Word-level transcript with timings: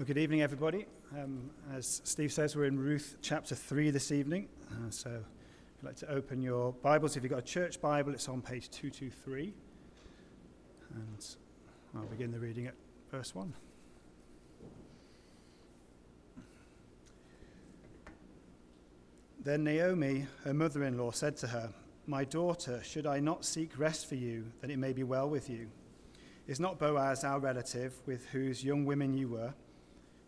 Well, 0.00 0.06
good 0.06 0.16
evening, 0.16 0.40
everybody. 0.40 0.86
Um, 1.14 1.50
as 1.74 2.00
Steve 2.04 2.32
says, 2.32 2.56
we're 2.56 2.64
in 2.64 2.78
Ruth 2.78 3.18
chapter 3.20 3.54
3 3.54 3.90
this 3.90 4.10
evening. 4.10 4.48
Uh, 4.72 4.88
so 4.88 5.10
if 5.10 5.82
you'd 5.82 5.86
like 5.86 5.96
to 5.96 6.10
open 6.10 6.40
your 6.40 6.72
Bibles, 6.72 7.18
if 7.18 7.22
you've 7.22 7.28
got 7.28 7.40
a 7.40 7.42
church 7.42 7.82
Bible, 7.82 8.14
it's 8.14 8.26
on 8.26 8.40
page 8.40 8.70
223. 8.70 9.52
And 10.94 11.26
I'll 11.94 12.06
begin 12.06 12.32
the 12.32 12.38
reading 12.38 12.66
at 12.66 12.72
verse 13.10 13.34
1. 13.34 13.52
Then 19.44 19.62
Naomi, 19.64 20.24
her 20.44 20.54
mother 20.54 20.82
in 20.84 20.96
law, 20.96 21.10
said 21.10 21.36
to 21.36 21.48
her, 21.48 21.74
My 22.06 22.24
daughter, 22.24 22.80
should 22.82 23.06
I 23.06 23.20
not 23.20 23.44
seek 23.44 23.78
rest 23.78 24.08
for 24.08 24.14
you, 24.14 24.46
that 24.62 24.70
it 24.70 24.78
may 24.78 24.94
be 24.94 25.02
well 25.02 25.28
with 25.28 25.50
you? 25.50 25.68
Is 26.46 26.58
not 26.58 26.78
Boaz 26.78 27.22
our 27.22 27.38
relative, 27.38 28.00
with 28.06 28.24
whose 28.28 28.64
young 28.64 28.86
women 28.86 29.12
you 29.12 29.28
were? 29.28 29.52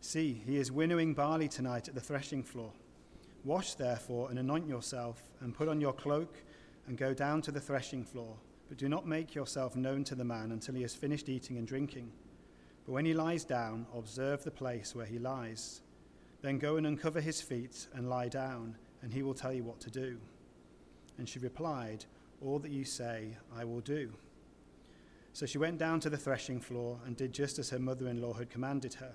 See, 0.04 0.42
he 0.44 0.56
is 0.56 0.72
winnowing 0.72 1.14
barley 1.14 1.46
tonight 1.46 1.86
at 1.86 1.94
the 1.94 2.00
threshing 2.00 2.42
floor. 2.42 2.72
Wash, 3.44 3.74
therefore, 3.74 4.30
and 4.30 4.38
anoint 4.40 4.66
yourself, 4.66 5.30
and 5.40 5.54
put 5.54 5.68
on 5.68 5.80
your 5.80 5.92
cloak, 5.92 6.42
and 6.88 6.98
go 6.98 7.14
down 7.14 7.40
to 7.42 7.52
the 7.52 7.60
threshing 7.60 8.04
floor. 8.04 8.36
But 8.68 8.78
do 8.78 8.88
not 8.88 9.06
make 9.06 9.32
yourself 9.32 9.76
known 9.76 10.02
to 10.04 10.16
the 10.16 10.24
man 10.24 10.50
until 10.50 10.74
he 10.74 10.82
has 10.82 10.92
finished 10.92 11.28
eating 11.28 11.56
and 11.56 11.68
drinking. 11.68 12.10
But 12.84 12.92
when 12.92 13.04
he 13.04 13.14
lies 13.14 13.44
down, 13.44 13.86
observe 13.96 14.42
the 14.42 14.50
place 14.50 14.92
where 14.92 15.06
he 15.06 15.20
lies. 15.20 15.82
Then 16.40 16.58
go 16.58 16.78
and 16.78 16.86
uncover 16.88 17.20
his 17.20 17.40
feet 17.40 17.86
and 17.94 18.10
lie 18.10 18.28
down, 18.28 18.76
and 19.02 19.14
he 19.14 19.22
will 19.22 19.34
tell 19.34 19.52
you 19.52 19.62
what 19.62 19.78
to 19.82 19.90
do. 19.90 20.18
And 21.16 21.28
she 21.28 21.38
replied, 21.38 22.06
All 22.44 22.58
that 22.58 22.72
you 22.72 22.84
say, 22.84 23.36
I 23.56 23.64
will 23.64 23.80
do. 23.80 24.10
So 25.32 25.46
she 25.46 25.58
went 25.58 25.78
down 25.78 26.00
to 26.00 26.10
the 26.10 26.18
threshing 26.18 26.60
floor 26.60 26.98
and 27.06 27.16
did 27.16 27.32
just 27.32 27.60
as 27.60 27.70
her 27.70 27.78
mother 27.78 28.08
in 28.08 28.20
law 28.20 28.32
had 28.32 28.50
commanded 28.50 28.94
her. 28.94 29.14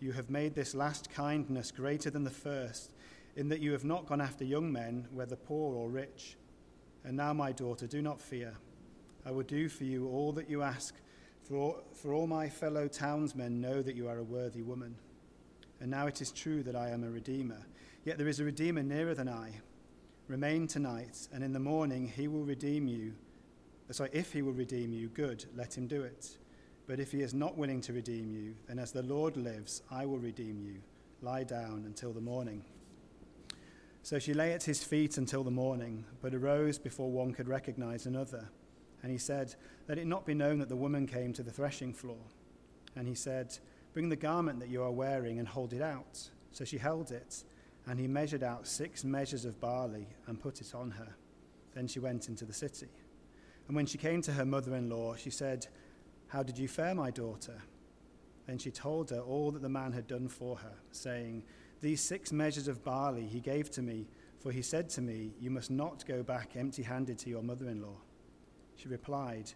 You 0.00 0.12
have 0.12 0.30
made 0.30 0.54
this 0.54 0.74
last 0.74 1.10
kindness 1.10 1.72
greater 1.72 2.10
than 2.10 2.24
the 2.24 2.30
first, 2.30 2.92
in 3.36 3.48
that 3.48 3.60
you 3.60 3.72
have 3.72 3.84
not 3.84 4.06
gone 4.06 4.20
after 4.20 4.44
young 4.44 4.72
men, 4.72 5.08
whether 5.12 5.34
poor 5.36 5.74
or 5.74 5.90
rich. 5.90 6.36
And 7.04 7.16
now, 7.16 7.32
my 7.32 7.52
daughter, 7.52 7.86
do 7.86 8.00
not 8.00 8.20
fear. 8.20 8.54
I 9.26 9.32
will 9.32 9.42
do 9.42 9.68
for 9.68 9.84
you 9.84 10.08
all 10.08 10.32
that 10.32 10.48
you 10.48 10.62
ask, 10.62 10.94
for 11.42 11.56
all, 11.56 11.82
for 11.92 12.12
all 12.12 12.26
my 12.26 12.48
fellow 12.48 12.86
townsmen 12.86 13.60
know 13.60 13.82
that 13.82 13.96
you 13.96 14.08
are 14.08 14.18
a 14.18 14.24
worthy 14.24 14.62
woman. 14.62 14.96
And 15.80 15.90
now 15.90 16.06
it 16.06 16.20
is 16.20 16.30
true 16.30 16.62
that 16.64 16.76
I 16.76 16.90
am 16.90 17.04
a 17.04 17.10
redeemer. 17.10 17.66
Yet 18.04 18.18
there 18.18 18.28
is 18.28 18.40
a 18.40 18.44
redeemer 18.44 18.82
nearer 18.82 19.14
than 19.14 19.28
I. 19.28 19.60
Remain 20.28 20.66
tonight, 20.66 21.28
and 21.32 21.42
in 21.42 21.52
the 21.52 21.58
morning 21.58 22.06
he 22.06 22.28
will 22.28 22.44
redeem 22.44 22.86
you. 22.86 23.14
Sorry, 23.90 24.10
if 24.12 24.32
he 24.32 24.42
will 24.42 24.52
redeem 24.52 24.92
you, 24.92 25.08
good, 25.08 25.46
let 25.56 25.76
him 25.76 25.86
do 25.86 26.02
it. 26.02 26.36
But 26.88 26.98
if 26.98 27.12
he 27.12 27.20
is 27.20 27.34
not 27.34 27.58
willing 27.58 27.82
to 27.82 27.92
redeem 27.92 28.32
you, 28.32 28.56
then 28.66 28.78
as 28.78 28.92
the 28.92 29.02
Lord 29.02 29.36
lives, 29.36 29.82
I 29.90 30.06
will 30.06 30.18
redeem 30.18 30.62
you. 30.64 30.80
Lie 31.20 31.44
down 31.44 31.84
until 31.84 32.14
the 32.14 32.20
morning. 32.20 32.64
So 34.02 34.18
she 34.18 34.32
lay 34.32 34.54
at 34.54 34.62
his 34.62 34.82
feet 34.82 35.18
until 35.18 35.44
the 35.44 35.50
morning, 35.50 36.06
but 36.22 36.34
arose 36.34 36.78
before 36.78 37.10
one 37.10 37.34
could 37.34 37.46
recognize 37.46 38.06
another. 38.06 38.48
And 39.02 39.12
he 39.12 39.18
said, 39.18 39.54
Let 39.86 39.98
it 39.98 40.06
not 40.06 40.24
be 40.24 40.32
known 40.32 40.58
that 40.60 40.70
the 40.70 40.76
woman 40.76 41.06
came 41.06 41.34
to 41.34 41.42
the 41.42 41.50
threshing 41.50 41.92
floor. 41.92 42.24
And 42.96 43.06
he 43.06 43.14
said, 43.14 43.58
Bring 43.92 44.08
the 44.08 44.16
garment 44.16 44.58
that 44.60 44.70
you 44.70 44.82
are 44.82 44.90
wearing 44.90 45.38
and 45.38 45.46
hold 45.46 45.74
it 45.74 45.82
out. 45.82 46.30
So 46.52 46.64
she 46.64 46.78
held 46.78 47.10
it, 47.10 47.44
and 47.86 48.00
he 48.00 48.08
measured 48.08 48.42
out 48.42 48.66
six 48.66 49.04
measures 49.04 49.44
of 49.44 49.60
barley 49.60 50.06
and 50.26 50.40
put 50.40 50.62
it 50.62 50.74
on 50.74 50.92
her. 50.92 51.16
Then 51.74 51.86
she 51.86 52.00
went 52.00 52.28
into 52.28 52.46
the 52.46 52.54
city. 52.54 52.88
And 53.66 53.76
when 53.76 53.84
she 53.84 53.98
came 53.98 54.22
to 54.22 54.32
her 54.32 54.46
mother 54.46 54.74
in 54.74 54.88
law, 54.88 55.16
she 55.16 55.28
said, 55.28 55.66
how 56.28 56.42
did 56.42 56.58
you 56.58 56.68
fare, 56.68 56.94
my 56.94 57.10
daughter? 57.10 57.62
Then 58.46 58.58
she 58.58 58.70
told 58.70 59.10
her 59.10 59.20
all 59.20 59.50
that 59.50 59.62
the 59.62 59.68
man 59.68 59.92
had 59.92 60.06
done 60.06 60.28
for 60.28 60.56
her, 60.56 60.74
saying, 60.90 61.42
These 61.80 62.00
six 62.00 62.32
measures 62.32 62.68
of 62.68 62.84
barley 62.84 63.26
he 63.26 63.40
gave 63.40 63.70
to 63.72 63.82
me, 63.82 64.08
for 64.40 64.52
he 64.52 64.62
said 64.62 64.88
to 64.90 65.02
me, 65.02 65.32
You 65.40 65.50
must 65.50 65.70
not 65.70 66.06
go 66.06 66.22
back 66.22 66.56
empty 66.56 66.82
handed 66.82 67.18
to 67.20 67.30
your 67.30 67.42
mother 67.42 67.68
in 67.68 67.82
law. 67.82 67.96
She 68.76 68.88
replied, 68.88 69.52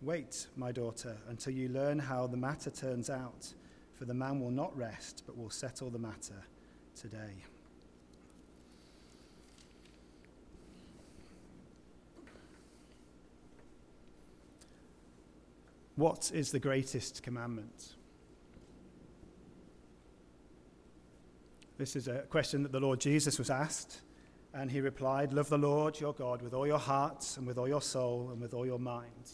Wait, 0.00 0.48
my 0.56 0.72
daughter, 0.72 1.16
until 1.28 1.52
you 1.52 1.68
learn 1.68 1.98
how 1.98 2.26
the 2.26 2.36
matter 2.36 2.70
turns 2.70 3.10
out, 3.10 3.54
for 3.94 4.04
the 4.04 4.14
man 4.14 4.40
will 4.40 4.50
not 4.50 4.76
rest, 4.76 5.22
but 5.26 5.36
will 5.36 5.50
settle 5.50 5.90
the 5.90 5.98
matter 5.98 6.42
today. 6.96 7.44
What 15.96 16.30
is 16.32 16.52
the 16.52 16.58
greatest 16.58 17.22
commandment? 17.22 17.96
This 21.76 21.96
is 21.96 22.08
a 22.08 22.20
question 22.20 22.62
that 22.62 22.72
the 22.72 22.80
Lord 22.80 23.00
Jesus 23.00 23.38
was 23.38 23.50
asked, 23.50 24.00
and 24.54 24.70
he 24.70 24.80
replied, 24.80 25.32
Love 25.32 25.48
the 25.48 25.58
Lord 25.58 26.00
your 26.00 26.14
God 26.14 26.40
with 26.40 26.54
all 26.54 26.66
your 26.66 26.78
heart, 26.78 27.34
and 27.36 27.46
with 27.46 27.58
all 27.58 27.68
your 27.68 27.82
soul, 27.82 28.30
and 28.30 28.40
with 28.40 28.54
all 28.54 28.64
your 28.64 28.78
mind. 28.78 29.32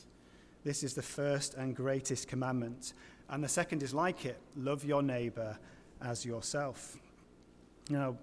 This 0.65 0.83
is 0.83 0.95
the 0.95 1.03
first 1.03 1.55
and 1.55 1.77
greatest 1.77 2.27
commandment. 2.27 2.93
And 3.31 3.45
the 3.45 3.49
second 3.49 3.83
is 3.83 3.95
like 3.95 4.25
it 4.25 4.41
love 4.57 4.85
your 4.85 5.03
neighbor 5.03 5.59
as 6.03 6.25
yourself. 6.25 6.97
Now, 7.89 8.17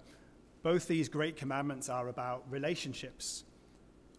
both 0.62 0.88
these 0.88 1.08
great 1.08 1.36
commandments 1.36 1.88
are 1.88 2.08
about 2.08 2.44
relationships. 2.50 3.44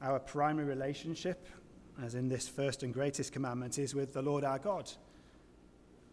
Our 0.01 0.19
primary 0.19 0.65
relationship 0.65 1.45
as 2.03 2.15
in 2.15 2.29
this 2.29 2.47
first 2.47 2.83
and 2.83 2.93
greatest 2.93 3.33
commandment, 3.33 3.79
is 3.79 3.95
with 3.95 4.13
the 4.13 4.21
Lord 4.21 4.43
our 4.43 4.59
God. 4.59 4.91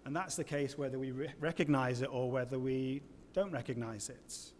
And 0.05 0.15
that's 0.15 0.37
the 0.37 0.45
case 0.45 0.77
whether 0.77 0.99
we 0.99 1.12
re- 1.12 1.33
recognize 1.41 2.03
it 2.03 2.09
or 2.12 2.31
whether 2.31 2.59
we 2.59 3.03
don't 3.33 3.53
recognize 3.53 4.09
it. 4.09 4.53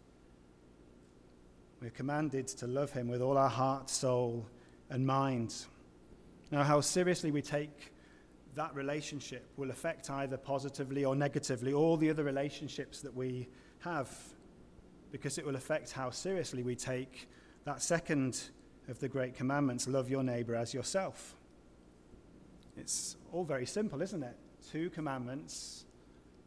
We're 1.81 1.91
commanded 1.91 2.47
to 2.47 2.67
love 2.67 2.91
him 2.91 3.07
with 3.07 3.21
all 3.21 3.37
our 3.37 3.49
heart, 3.49 3.89
soul, 3.89 4.45
and 4.89 5.05
mind. 5.05 5.53
Now, 6.51 6.63
how 6.63 6.81
seriously 6.81 7.31
we 7.31 7.41
take 7.41 7.91
that 8.55 8.73
relationship 8.73 9.45
will 9.57 9.69
affect 9.69 10.09
either 10.09 10.37
positively 10.37 11.05
or 11.05 11.15
negatively 11.15 11.73
all 11.73 11.97
the 11.97 12.09
other 12.09 12.23
relationships 12.23 13.01
that 13.01 13.13
we 13.13 13.47
have, 13.79 14.09
because 15.11 15.37
it 15.37 15.45
will 15.45 15.55
affect 15.55 15.91
how 15.91 16.09
seriously 16.09 16.63
we 16.63 16.75
take 16.75 17.27
that 17.65 17.81
second 17.81 18.49
of 18.87 18.99
the 18.99 19.07
great 19.07 19.35
commandments 19.35 19.87
love 19.87 20.09
your 20.09 20.23
neighbor 20.23 20.55
as 20.55 20.73
yourself. 20.73 21.35
It's 22.77 23.15
all 23.31 23.43
very 23.43 23.65
simple, 23.65 24.01
isn't 24.01 24.23
it? 24.23 24.35
Two 24.71 24.89
commandments, 24.89 25.85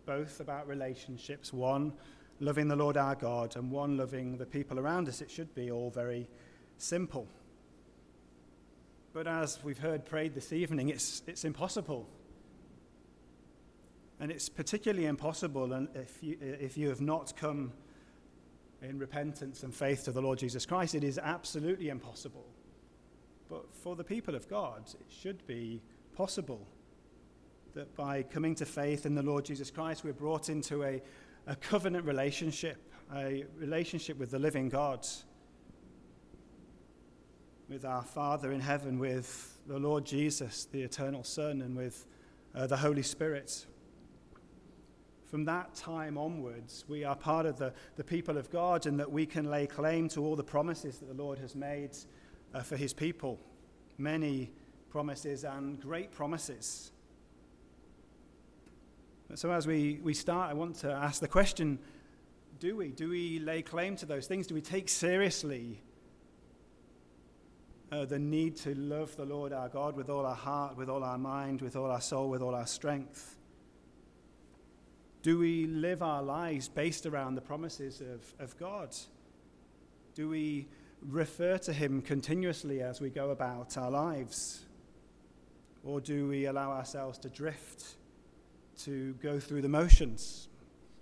both 0.07 0.41
about 0.41 0.69
relationships. 0.69 1.53
One, 1.53 1.93
loving 2.41 2.69
the 2.69 2.77
Lord 2.77 2.97
our 2.97 3.15
God, 3.15 3.57
and 3.57 3.71
one, 3.71 3.97
loving 3.97 4.37
the 4.37 4.47
people 4.47 4.79
around 4.79 5.09
us. 5.09 5.21
It 5.21 5.31
should 5.31 5.55
be 5.55 5.71
all 5.71 5.91
very 5.91 6.29
simple. 6.77 7.27
But 9.13 9.27
as 9.27 9.59
we've 9.65 9.79
heard 9.79 10.05
prayed 10.05 10.35
this 10.35 10.53
evening, 10.53 10.91
it's, 10.91 11.23
it's 11.27 11.45
impossible. 11.45 12.07
And 14.21 14.31
it's 14.31 14.49
particularly 14.49 15.07
impossible 15.07 15.73
if 15.95 16.23
you, 16.23 16.37
if 16.41 16.77
you 16.77 16.89
have 16.89 17.01
not 17.01 17.35
come 17.37 17.73
in 18.83 18.99
repentance 18.99 19.63
and 19.63 19.75
faith 19.75 20.05
to 20.05 20.13
the 20.13 20.23
Lord 20.23 20.39
Jesus 20.39 20.65
Christ, 20.65 20.95
it 20.95 21.05
is 21.05 21.19
absolutely 21.19 21.89
impossible. 21.89 22.47
But 23.49 23.75
for 23.75 23.97
the 23.97 24.05
people 24.05 24.35
of 24.35 24.49
God, 24.49 24.83
it 24.87 25.07
should 25.09 25.47
be 25.47 25.83
possible 26.15 26.67
that 27.75 27.95
by 27.97 28.23
coming 28.23 28.55
to 28.57 28.67
faith 28.67 29.07
in 29.07 29.15
the 29.15 29.23
Lord 29.23 29.45
Jesus 29.45 29.71
Christ, 29.71 30.05
we're 30.05 30.13
brought 30.13 30.49
into 30.49 30.85
a, 30.85 31.01
a 31.47 31.57
covenant 31.57 32.05
relationship, 32.05 32.93
a 33.15 33.45
relationship 33.57 34.19
with 34.19 34.31
the 34.31 34.39
living 34.39 34.69
God, 34.69 35.07
with 37.69 37.85
our 37.85 38.03
Father 38.03 38.53
in 38.53 38.61
heaven, 38.61 38.99
with 38.99 39.59
the 39.67 39.79
Lord 39.79 40.05
Jesus, 40.05 40.67
the 40.67 40.83
eternal 40.83 41.25
Son, 41.25 41.63
and 41.63 41.77
with 41.77 42.07
uh, 42.55 42.67
the 42.67 42.77
Holy 42.77 43.03
Spirit 43.03 43.67
from 45.31 45.45
that 45.45 45.75
time 45.75 46.17
onwards, 46.17 46.85
we 46.89 47.05
are 47.05 47.15
part 47.15 47.45
of 47.45 47.59
the, 47.59 47.73
the 47.97 48.05
people 48.05 48.39
of 48.39 48.51
God 48.51 48.87
and 48.87 48.99
that 48.99 49.11
we 49.11 49.27
can 49.27 49.51
lay 49.51 49.67
claim 49.67 50.09
to 50.11 50.25
all 50.25 50.37
the 50.37 50.45
promises 50.45 50.99
that 50.99 51.07
the 51.07 51.23
Lord 51.23 51.39
has 51.39 51.55
made 51.55 51.91
uh, 52.55 52.63
for 52.63 52.77
his 52.77 52.95
people. 52.95 53.39
Many 53.99 54.51
promises 54.89 55.45
and 55.45 55.79
great 55.81 56.13
promises. 56.13 56.93
So, 59.35 59.53
as 59.53 59.67
we, 59.67 60.01
we 60.03 60.15
start, 60.15 60.51
I 60.51 60.55
want 60.55 60.77
to 60.77 60.91
ask 60.91 61.21
the 61.21 61.29
question 61.29 61.79
do 62.59 62.75
we? 62.75 62.89
Do 62.89 63.11
we 63.11 63.39
lay 63.39 63.63
claim 63.63 63.95
to 63.97 64.07
those 64.07 64.27
things? 64.27 64.47
Do 64.47 64.55
we 64.55 64.63
take 64.63 64.89
seriously 64.89 65.81
uh, 67.93 68.05
the 68.05 68.19
need 68.19 68.57
to 68.57 68.75
love 68.75 69.15
the 69.17 69.25
Lord 69.25 69.53
our 69.53 69.69
God 69.69 69.95
with 69.95 70.09
all 70.09 70.27
our 70.27 70.35
heart, 70.35 70.77
with 70.77 70.89
all 70.89 71.05
our 71.05 71.19
mind, 71.19 71.61
with 71.61 71.77
all 71.77 71.91
our 71.91 72.01
soul, 72.01 72.31
with 72.31 72.43
all 72.43 72.55
our 72.55 72.67
strength? 72.67 73.38
Do 75.29 75.39
we 75.39 75.67
live 75.67 76.03
our 76.03 76.23
lives 76.23 76.71
based 76.71 77.05
around 77.05 77.35
the 77.35 77.43
promises 77.43 78.01
of, 78.01 78.23
of 78.43 78.57
God? 78.57 78.97
Do 80.15 80.27
we 80.27 80.69
refer 81.07 81.59
to 81.59 81.73
Him 81.75 82.01
continuously 82.01 82.81
as 82.81 83.03
we 83.03 83.11
go 83.11 83.29
about 83.29 83.77
our 83.77 83.91
lives? 83.91 84.65
Or 85.85 86.01
do 86.01 86.29
we 86.29 86.47
allow 86.47 86.71
ourselves 86.71 87.19
to 87.19 87.29
drift, 87.29 87.97
to 88.85 89.13
go 89.23 89.39
through 89.39 89.61
the 89.61 89.69
motions? 89.69 90.49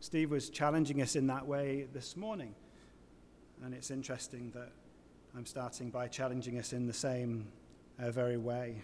Steve 0.00 0.32
was 0.32 0.50
challenging 0.50 1.00
us 1.02 1.14
in 1.14 1.28
that 1.28 1.46
way 1.46 1.86
this 1.92 2.16
morning. 2.16 2.52
And 3.62 3.72
it's 3.72 3.92
interesting 3.92 4.50
that 4.56 4.72
I'm 5.36 5.46
starting 5.46 5.88
by 5.88 6.08
challenging 6.08 6.58
us 6.58 6.72
in 6.72 6.88
the 6.88 6.92
same 6.92 7.46
uh, 8.00 8.10
very 8.10 8.38
way 8.38 8.82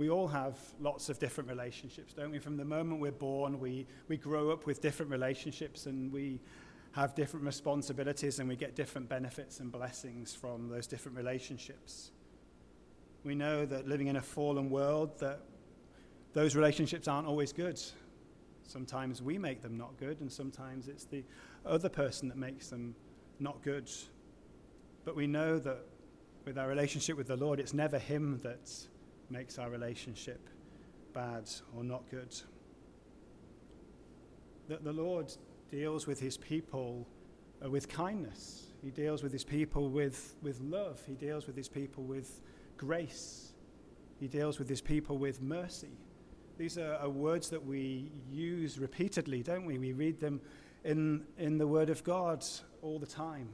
we 0.00 0.08
all 0.08 0.26
have 0.26 0.56
lots 0.80 1.10
of 1.10 1.18
different 1.18 1.50
relationships, 1.50 2.14
don't 2.14 2.30
we? 2.30 2.38
From 2.38 2.56
the 2.56 2.64
moment 2.64 3.02
we're 3.02 3.12
born, 3.12 3.60
we, 3.60 3.86
we 4.08 4.16
grow 4.16 4.50
up 4.50 4.64
with 4.64 4.80
different 4.80 5.12
relationships 5.12 5.84
and 5.84 6.10
we 6.10 6.40
have 6.92 7.14
different 7.14 7.44
responsibilities 7.44 8.38
and 8.38 8.48
we 8.48 8.56
get 8.56 8.74
different 8.74 9.10
benefits 9.10 9.60
and 9.60 9.70
blessings 9.70 10.34
from 10.34 10.70
those 10.70 10.86
different 10.86 11.18
relationships. 11.18 12.12
We 13.24 13.34
know 13.34 13.66
that 13.66 13.86
living 13.86 14.06
in 14.06 14.16
a 14.16 14.22
fallen 14.22 14.70
world, 14.70 15.18
that 15.18 15.40
those 16.32 16.56
relationships 16.56 17.06
aren't 17.06 17.28
always 17.28 17.52
good. 17.52 17.78
Sometimes 18.62 19.20
we 19.20 19.36
make 19.36 19.60
them 19.60 19.76
not 19.76 19.98
good, 19.98 20.22
and 20.22 20.32
sometimes 20.32 20.88
it's 20.88 21.04
the 21.04 21.24
other 21.66 21.90
person 21.90 22.26
that 22.28 22.38
makes 22.38 22.68
them 22.68 22.94
not 23.38 23.62
good. 23.62 23.90
But 25.04 25.14
we 25.14 25.26
know 25.26 25.58
that 25.58 25.84
with 26.46 26.56
our 26.56 26.68
relationship 26.68 27.18
with 27.18 27.26
the 27.26 27.36
Lord, 27.36 27.60
it's 27.60 27.74
never 27.74 27.98
Him 27.98 28.40
that's 28.42 28.88
makes 29.30 29.58
our 29.58 29.70
relationship 29.70 30.48
bad 31.12 31.48
or 31.76 31.84
not 31.84 32.08
good. 32.10 32.34
That 34.68 34.84
the 34.84 34.92
Lord 34.92 35.32
deals 35.70 36.06
with 36.06 36.20
his 36.20 36.36
people 36.36 37.06
uh, 37.64 37.70
with 37.70 37.88
kindness. 37.88 38.66
He 38.82 38.90
deals 38.90 39.22
with 39.22 39.32
his 39.32 39.44
people 39.44 39.90
with, 39.90 40.36
with 40.42 40.60
love. 40.60 41.00
He 41.06 41.14
deals 41.14 41.46
with 41.46 41.56
his 41.56 41.68
people 41.68 42.04
with 42.04 42.40
grace. 42.76 43.52
He 44.18 44.28
deals 44.28 44.58
with 44.58 44.68
his 44.68 44.80
people 44.80 45.18
with 45.18 45.42
mercy. 45.42 45.98
These 46.58 46.78
are, 46.78 46.94
are 46.96 47.08
words 47.08 47.48
that 47.50 47.64
we 47.64 48.10
use 48.30 48.78
repeatedly, 48.78 49.42
don't 49.42 49.64
we? 49.64 49.78
We 49.78 49.92
read 49.92 50.20
them 50.20 50.40
in, 50.84 51.24
in 51.38 51.58
the 51.58 51.66
Word 51.66 51.90
of 51.90 52.04
God 52.04 52.44
all 52.82 52.98
the 52.98 53.06
time. 53.06 53.48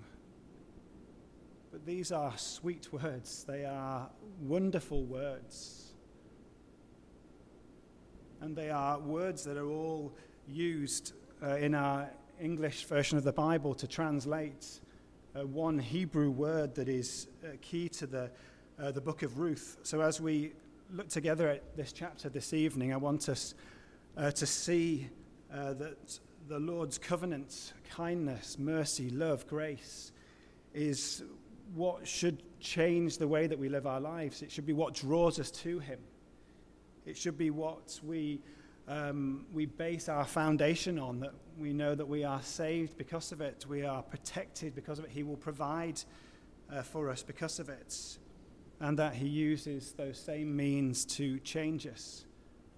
But 1.77 1.85
these 1.85 2.11
are 2.11 2.33
sweet 2.39 2.91
words, 2.91 3.45
they 3.45 3.67
are 3.67 4.09
wonderful 4.41 5.05
words. 5.05 5.93
And 8.41 8.57
they 8.57 8.71
are 8.71 8.99
words 8.99 9.45
that 9.45 9.59
are 9.59 9.69
all 9.69 10.15
used 10.49 11.13
uh, 11.43 11.57
in 11.57 11.75
our 11.75 12.09
English 12.41 12.87
version 12.87 13.19
of 13.19 13.25
the 13.25 13.33
Bible 13.35 13.75
to 13.75 13.87
translate 13.87 14.81
uh, 15.39 15.47
one 15.47 15.79
Hebrew 15.79 16.31
word 16.31 16.75
that 16.77 16.89
is 16.89 17.29
uh, 17.45 17.49
key 17.61 17.91
to 17.91 18.07
the, 18.07 18.31
uh, 18.81 18.93
the 18.93 19.03
book 19.03 19.23
of 19.23 19.39
Ruth. 19.39 19.77
So 19.83 20.01
as 20.01 20.19
we 20.19 20.55
look 20.91 21.11
together 21.11 21.47
at 21.51 21.77
this 21.77 21.93
chapter 21.93 22.31
this 22.31 22.55
evening, 22.55 22.95
I 22.95 22.97
want 22.97 23.29
us 23.29 23.55
uh, 24.17 24.31
to 24.31 24.47
see 24.47 25.11
uh, 25.53 25.75
that 25.75 26.21
the 26.49 26.59
Lord's 26.59 26.97
covenant, 26.97 27.75
kindness, 27.91 28.59
mercy, 28.59 29.11
love, 29.11 29.47
grace 29.47 30.13
is 30.73 31.23
what 31.75 32.07
should 32.07 32.43
change 32.61 33.19
the 33.19 33.29
way 33.29 33.47
that 33.47 33.59
we 33.59 33.69
live 33.69 33.87
our 33.87 34.01
lives. 34.01 34.43
It 34.43 34.51
should 34.51 34.67
be 34.67 34.73
what 34.73 34.95
draws 34.95 35.39
us 35.39 35.51
to 35.53 35.79
Him. 35.79 35.99
It 37.05 37.17
should 37.17 37.39
be 37.39 37.51
what 37.51 38.01
we, 38.03 38.41
um, 38.89 39.47
we 39.53 39.67
base 39.67 40.09
our 40.09 40.25
foundation 40.25 40.99
on, 40.99 41.21
that 41.21 41.35
we 41.59 41.73
know 41.73 41.95
that 41.95 42.07
we 42.07 42.25
are 42.25 42.43
saved 42.43 42.97
because 42.97 43.33
of 43.33 43.41
it, 43.41 43.65
we 43.69 43.85
are 43.85 44.03
protected 44.03 44.75
because 44.75 44.99
of 44.99 45.05
it. 45.05 45.11
He 45.11 45.23
will 45.23 45.37
provide 45.37 46.01
uh, 46.73 46.83
for 46.83 47.09
us 47.11 47.23
because 47.23 47.59
of 47.59 47.69
it, 47.69 48.19
and 48.81 48.99
that 48.99 49.15
He 49.15 49.29
uses 49.29 49.93
those 49.93 50.19
same 50.19 50.57
means 50.57 51.05
to 51.05 51.39
change 51.41 51.87
us, 51.87 52.25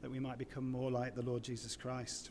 that 0.02 0.10
we 0.10 0.20
might 0.20 0.38
become 0.38 0.70
more 0.70 0.90
like 0.90 1.14
the 1.14 1.22
Lord 1.22 1.42
Jesus 1.42 1.76
Christ. 1.76 2.30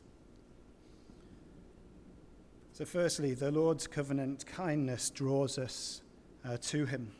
So, 2.73 2.85
firstly, 2.85 3.33
the 3.33 3.49
Lord's 3.49 3.87
covenant 3.87 4.45
kindness 4.45 5.09
draws 5.09 5.57
us 5.57 6.03
uh, 6.47 6.57
to 6.61 6.85
him. 6.85 7.11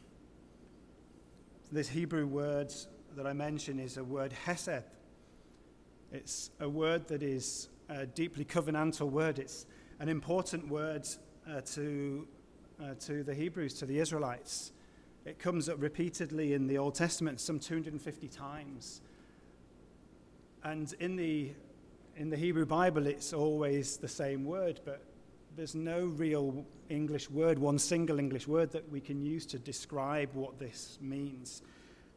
This 1.72 1.90
Hebrew 1.90 2.26
word 2.26 2.74
that 3.16 3.28
I 3.28 3.34
mention 3.34 3.80
is 3.80 3.98
a 3.98 4.04
word 4.04 4.32
hesed. 4.32 4.84
It's 6.12 6.52
a 6.60 6.70
word 6.70 7.08
that 7.10 7.22
is 7.22 7.68
a 7.90 8.06
deeply 8.06 8.46
covenantal 8.46 9.10
word. 9.10 9.40
It's 9.40 9.66
an 10.00 10.08
important 10.08 10.70
word 10.70 11.08
uh, 11.50 11.62
to, 11.74 12.28
uh, 12.82 12.94
to 13.02 13.24
the 13.24 13.34
Hebrews, 13.34 13.74
to 13.76 13.86
the 13.86 14.00
Israelites. 14.00 14.72
It 15.26 15.40
comes 15.40 15.68
up 15.68 15.82
repeatedly 15.82 16.54
in 16.54 16.68
the 16.68 16.78
Old 16.78 16.96
Testament, 16.96 17.42
some 17.42 17.60
250 17.60 18.30
times. 18.30 19.02
And 20.64 20.94
in 21.00 21.18
the, 21.18 21.52
in 22.16 22.30
the 22.30 22.38
Hebrew 22.38 22.66
Bible, 22.66 23.08
it's 23.08 23.34
always 23.34 23.98
the 23.98 24.08
same 24.08 24.46
word, 24.46 24.80
but 24.86 25.02
there's 25.58 25.76
no 25.76 26.06
real 26.06 26.64
English 26.88 27.32
word, 27.32 27.58
one 27.58 27.80
single 27.80 28.20
English 28.20 28.48
word 28.48 28.72
that 28.72 28.90
we 28.92 29.02
can 29.02 29.20
use 29.20 29.44
to 29.48 29.58
describe 29.58 30.30
what 30.34 30.60
this 30.60 31.00
means. 31.02 31.64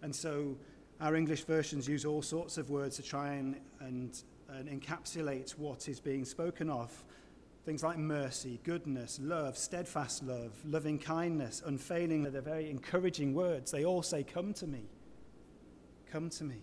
And 0.02 0.14
so 0.14 0.56
our 1.00 1.16
English 1.16 1.44
versions 1.44 1.88
use 1.88 2.04
all 2.04 2.20
sorts 2.20 2.58
of 2.58 2.69
words 2.69 2.96
to 2.96 3.02
try 3.02 3.32
and, 3.32 3.56
and, 3.81 4.22
and 4.50 4.69
encapsulate 4.69 5.52
what 5.52 5.88
is 5.88 6.00
being 6.00 6.26
spoken 6.26 6.69
of. 6.69 6.92
Things 7.64 7.82
like 7.82 7.96
mercy, 7.96 8.60
goodness, 8.62 9.19
love, 9.22 9.56
steadfast 9.56 10.22
love, 10.22 10.52
loving 10.66 10.98
kindness, 10.98 11.62
unfailing. 11.64 12.25
They're 12.25 12.43
very 12.43 12.69
encouraging 12.69 13.32
words. 13.32 13.70
They 13.70 13.86
all 13.86 14.02
say, 14.02 14.22
Come 14.22 14.52
to 14.54 14.66
me. 14.66 14.84
Come 16.12 16.28
to 16.31 16.44
me. 16.44 16.62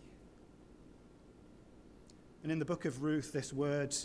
And 2.44 2.52
in 2.52 2.60
the 2.60 2.66
book 2.66 2.86
of 2.86 3.02
Ruth, 3.02 3.32
this 3.32 3.52
word 3.52 3.96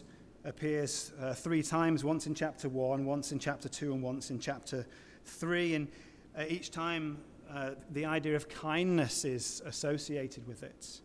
appears 0.44 1.12
uh, 1.20 1.34
three 1.34 1.62
times 1.62 2.04
once 2.04 2.26
in 2.26 2.34
chapter 2.34 2.68
1, 2.68 3.04
once 3.04 3.32
in 3.32 3.38
chapter 3.38 3.68
2, 3.68 3.92
and 3.92 4.02
once 4.02 4.30
in 4.30 4.38
chapter 4.38 4.86
3. 5.24 5.74
And 5.74 5.88
uh, 6.36 6.44
each 6.48 6.70
time 6.70 7.18
uh, 7.50 7.70
the 7.90 8.04
idea 8.04 8.34
of 8.34 8.48
kindness 8.48 9.24
is 9.24 9.62
associated 9.66 10.46
with 10.46 10.62
it. 10.62 11.00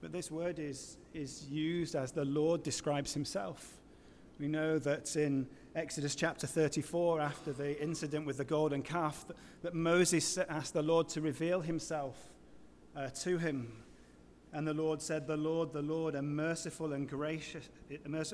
But 0.00 0.12
this 0.12 0.30
word 0.30 0.58
is, 0.58 0.98
is 1.14 1.46
used 1.48 1.94
as 1.94 2.12
the 2.12 2.26
Lord 2.26 2.62
describes 2.62 3.14
himself. 3.14 3.78
We 4.38 4.48
know 4.48 4.78
that 4.80 5.16
in 5.16 5.46
Exodus 5.74 6.14
chapter 6.14 6.46
34, 6.46 7.20
after 7.20 7.52
the 7.52 7.80
incident 7.82 8.26
with 8.26 8.36
the 8.36 8.44
golden 8.44 8.82
calf, 8.82 9.26
that, 9.28 9.36
that 9.62 9.74
Moses 9.74 10.36
asked 10.36 10.74
the 10.74 10.82
Lord 10.82 11.08
to 11.10 11.20
reveal 11.20 11.62
himself 11.62 12.16
uh, 12.94 13.08
to 13.08 13.38
him 13.38 13.83
and 14.54 14.66
the 14.66 14.72
Lord 14.72 15.02
said, 15.02 15.26
The 15.26 15.36
Lord, 15.36 15.72
the 15.72 15.82
Lord, 15.82 16.14
a 16.14 16.22
merciful 16.22 16.92
and 16.92 17.08
gracious, 17.08 17.68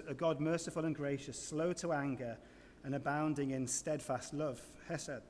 a 0.06 0.14
God 0.14 0.38
merciful 0.38 0.84
and 0.84 0.94
gracious, 0.94 1.42
slow 1.42 1.72
to 1.72 1.92
anger, 1.92 2.36
and 2.84 2.94
abounding 2.94 3.52
in 3.52 3.66
steadfast 3.66 4.34
love, 4.34 4.60
Hesed, 4.86 5.22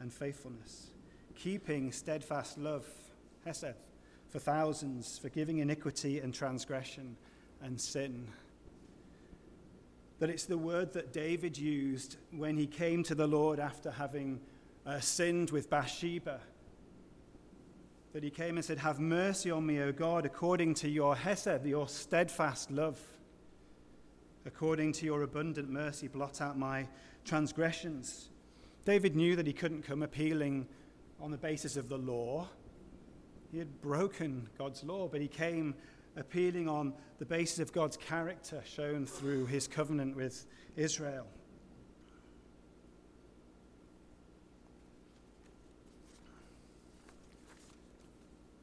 and 0.00 0.12
faithfulness, 0.12 0.88
keeping 1.36 1.92
steadfast 1.92 2.58
love, 2.58 2.84
Hesed, 3.44 3.76
for 4.28 4.40
thousands, 4.40 5.18
forgiving 5.18 5.58
iniquity 5.58 6.18
and 6.18 6.34
transgression 6.34 7.16
and 7.62 7.80
sin. 7.80 8.26
That 10.18 10.30
it's 10.30 10.46
the 10.46 10.58
word 10.58 10.94
that 10.94 11.12
David 11.12 11.56
used 11.56 12.16
when 12.32 12.56
he 12.56 12.66
came 12.66 13.04
to 13.04 13.14
the 13.14 13.28
Lord 13.28 13.60
after 13.60 13.92
having 13.92 14.40
uh, 14.84 14.98
sinned 14.98 15.50
with 15.50 15.70
Bathsheba 15.70 16.40
that 18.12 18.22
he 18.22 18.30
came 18.30 18.56
and 18.56 18.64
said, 18.64 18.78
Have 18.78 19.00
mercy 19.00 19.50
on 19.50 19.64
me, 19.64 19.80
O 19.80 19.92
God, 19.92 20.26
according 20.26 20.74
to 20.74 20.88
your 20.88 21.16
hesed, 21.16 21.64
your 21.64 21.88
steadfast 21.88 22.70
love. 22.70 23.00
According 24.44 24.92
to 24.94 25.06
your 25.06 25.22
abundant 25.22 25.70
mercy, 25.70 26.08
blot 26.08 26.40
out 26.40 26.58
my 26.58 26.88
transgressions. 27.24 28.28
David 28.84 29.14
knew 29.14 29.36
that 29.36 29.46
he 29.46 29.52
couldn't 29.52 29.82
come 29.82 30.02
appealing 30.02 30.66
on 31.20 31.30
the 31.30 31.38
basis 31.38 31.76
of 31.76 31.88
the 31.88 31.96
law. 31.96 32.48
He 33.50 33.58
had 33.58 33.80
broken 33.80 34.48
God's 34.58 34.82
law, 34.82 35.08
but 35.08 35.20
he 35.20 35.28
came 35.28 35.74
appealing 36.16 36.68
on 36.68 36.92
the 37.18 37.24
basis 37.24 37.60
of 37.60 37.72
God's 37.72 37.96
character 37.96 38.60
shown 38.66 39.06
through 39.06 39.46
his 39.46 39.68
covenant 39.68 40.16
with 40.16 40.46
Israel. 40.76 41.26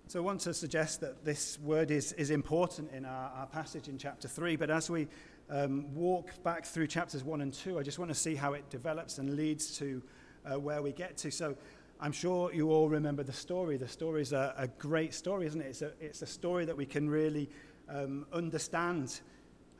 So 0.09 0.17
I 0.17 0.23
want 0.23 0.41
to 0.41 0.55
suggest 0.55 1.01
that 1.01 1.23
this 1.23 1.59
word 1.59 1.91
is, 1.91 2.13
is 2.13 2.31
important 2.31 2.91
in 2.93 3.05
our, 3.05 3.31
our 3.35 3.45
passage 3.45 3.87
in 3.89 3.99
chapter 3.99 4.27
3, 4.27 4.55
but 4.55 4.71
as 4.71 4.89
we 4.89 5.07
um, 5.51 5.93
walk 5.93 6.41
back 6.41 6.65
through 6.65 6.87
chapters 6.87 7.23
1 7.23 7.41
and 7.41 7.53
2, 7.53 7.77
I 7.77 7.83
just 7.83 7.99
want 7.99 8.09
to 8.09 8.15
see 8.15 8.33
how 8.33 8.53
it 8.53 8.67
develops 8.71 9.19
and 9.19 9.35
leads 9.35 9.77
to 9.77 10.01
uh, 10.47 10.59
where 10.59 10.81
we 10.81 10.93
get 10.93 11.15
to. 11.17 11.29
So 11.29 11.55
I'm 11.99 12.11
sure 12.11 12.51
you 12.51 12.71
all 12.71 12.89
remember 12.89 13.21
the 13.21 13.31
story. 13.31 13.77
The 13.77 13.87
story 13.87 14.23
is 14.23 14.33
a, 14.33 14.55
a 14.57 14.67
great 14.67 15.13
story, 15.13 15.45
isn't 15.45 15.61
it? 15.61 15.67
It's 15.67 15.83
a, 15.83 15.91
it's 15.99 16.23
a 16.23 16.25
story 16.25 16.65
that 16.65 16.75
we 16.75 16.87
can 16.87 17.07
really 17.07 17.47
um, 17.87 18.25
understand. 18.33 19.19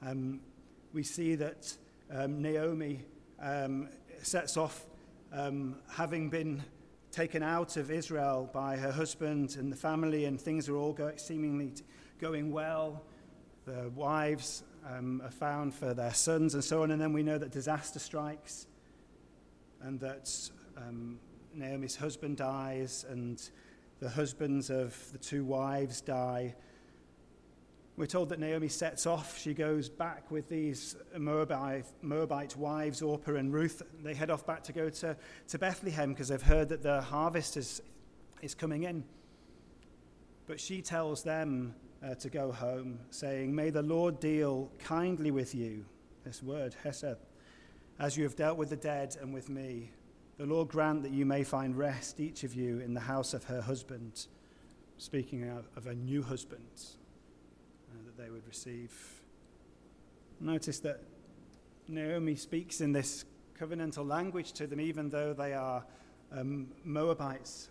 Um, 0.03 0.41
we 0.93 1.01
see 1.01 1.33
that 1.37 1.75
um, 2.11 2.39
Naomi 2.39 3.03
um, 3.41 3.89
sets 4.21 4.57
off 4.57 4.85
um, 5.33 5.77
having 5.89 6.29
been 6.29 6.61
taken 7.11 7.41
out 7.43 7.77
of 7.77 7.91
Israel 7.91 8.49
by 8.53 8.77
her 8.77 8.91
husband 8.91 9.55
and 9.57 9.71
the 9.71 9.75
family, 9.75 10.25
and 10.25 10.39
things 10.39 10.69
are 10.69 10.75
all 10.75 10.93
go- 10.93 11.13
seemingly 11.17 11.73
going 12.19 12.51
well. 12.51 13.03
The 13.65 13.89
wives 13.95 14.63
um, 14.87 15.21
are 15.23 15.31
found 15.31 15.73
for 15.73 15.93
their 15.93 16.13
sons 16.13 16.53
and 16.53 16.63
so 16.63 16.83
on, 16.83 16.91
and 16.91 17.01
then 17.01 17.13
we 17.13 17.23
know 17.23 17.37
that 17.37 17.51
disaster 17.51 17.99
strikes 17.99 18.67
and 19.81 19.99
that 19.99 20.29
um, 20.77 21.19
Naomi's 21.53 21.95
husband 21.95 22.37
dies 22.37 23.05
and 23.09 23.49
the 23.99 24.09
husbands 24.09 24.69
of 24.69 24.95
the 25.11 25.17
two 25.17 25.43
wives 25.43 26.01
die. 26.01 26.55
We're 27.99 28.05
told 28.05 28.29
that 28.29 28.39
Naomi 28.39 28.69
sets 28.69 29.05
off. 29.05 29.37
She 29.37 29.53
goes 29.53 29.89
back 29.89 30.31
with 30.31 30.47
these 30.47 30.95
Moabite, 31.17 31.85
Moabite 32.01 32.55
wives, 32.55 33.01
Orpah 33.01 33.35
and 33.35 33.51
Ruth. 33.51 33.81
They 34.01 34.13
head 34.13 34.31
off 34.31 34.45
back 34.45 34.63
to 34.63 34.71
go 34.71 34.89
to, 34.89 35.17
to 35.49 35.59
Bethlehem 35.59 36.13
because 36.13 36.29
they've 36.29 36.41
heard 36.41 36.69
that 36.69 36.81
the 36.81 37.01
harvest 37.01 37.57
is, 37.57 37.81
is 38.41 38.55
coming 38.55 38.83
in. 38.83 39.03
But 40.47 40.61
she 40.61 40.81
tells 40.81 41.23
them 41.23 41.75
uh, 42.01 42.15
to 42.15 42.29
go 42.29 42.53
home, 42.53 42.99
saying, 43.09 43.53
May 43.53 43.69
the 43.69 43.81
Lord 43.81 44.21
deal 44.21 44.71
kindly 44.79 45.31
with 45.31 45.53
you, 45.53 45.83
this 46.23 46.41
word, 46.41 46.77
Hesed, 46.81 47.17
as 47.99 48.15
you 48.15 48.23
have 48.23 48.37
dealt 48.37 48.57
with 48.57 48.69
the 48.69 48.77
dead 48.77 49.17
and 49.19 49.33
with 49.33 49.49
me. 49.49 49.91
The 50.37 50.45
Lord 50.45 50.69
grant 50.69 51.03
that 51.03 51.11
you 51.11 51.25
may 51.25 51.43
find 51.43 51.77
rest, 51.77 52.21
each 52.21 52.45
of 52.45 52.55
you, 52.55 52.79
in 52.79 52.93
the 52.93 53.01
house 53.01 53.33
of 53.33 53.43
her 53.43 53.59
husband. 53.59 54.27
Speaking 54.97 55.49
of, 55.49 55.67
of 55.75 55.87
a 55.87 55.95
new 55.95 56.23
husband 56.23 56.95
they 58.17 58.29
would 58.29 58.45
receive. 58.47 58.91
Notice 60.39 60.79
that 60.79 61.01
Naomi 61.87 62.35
speaks 62.35 62.81
in 62.81 62.91
this 62.91 63.25
covenantal 63.59 64.07
language 64.07 64.53
to 64.53 64.67
them, 64.67 64.79
even 64.79 65.09
though 65.09 65.33
they 65.33 65.53
are 65.53 65.83
um, 66.31 66.67
Moabites. 66.83 67.69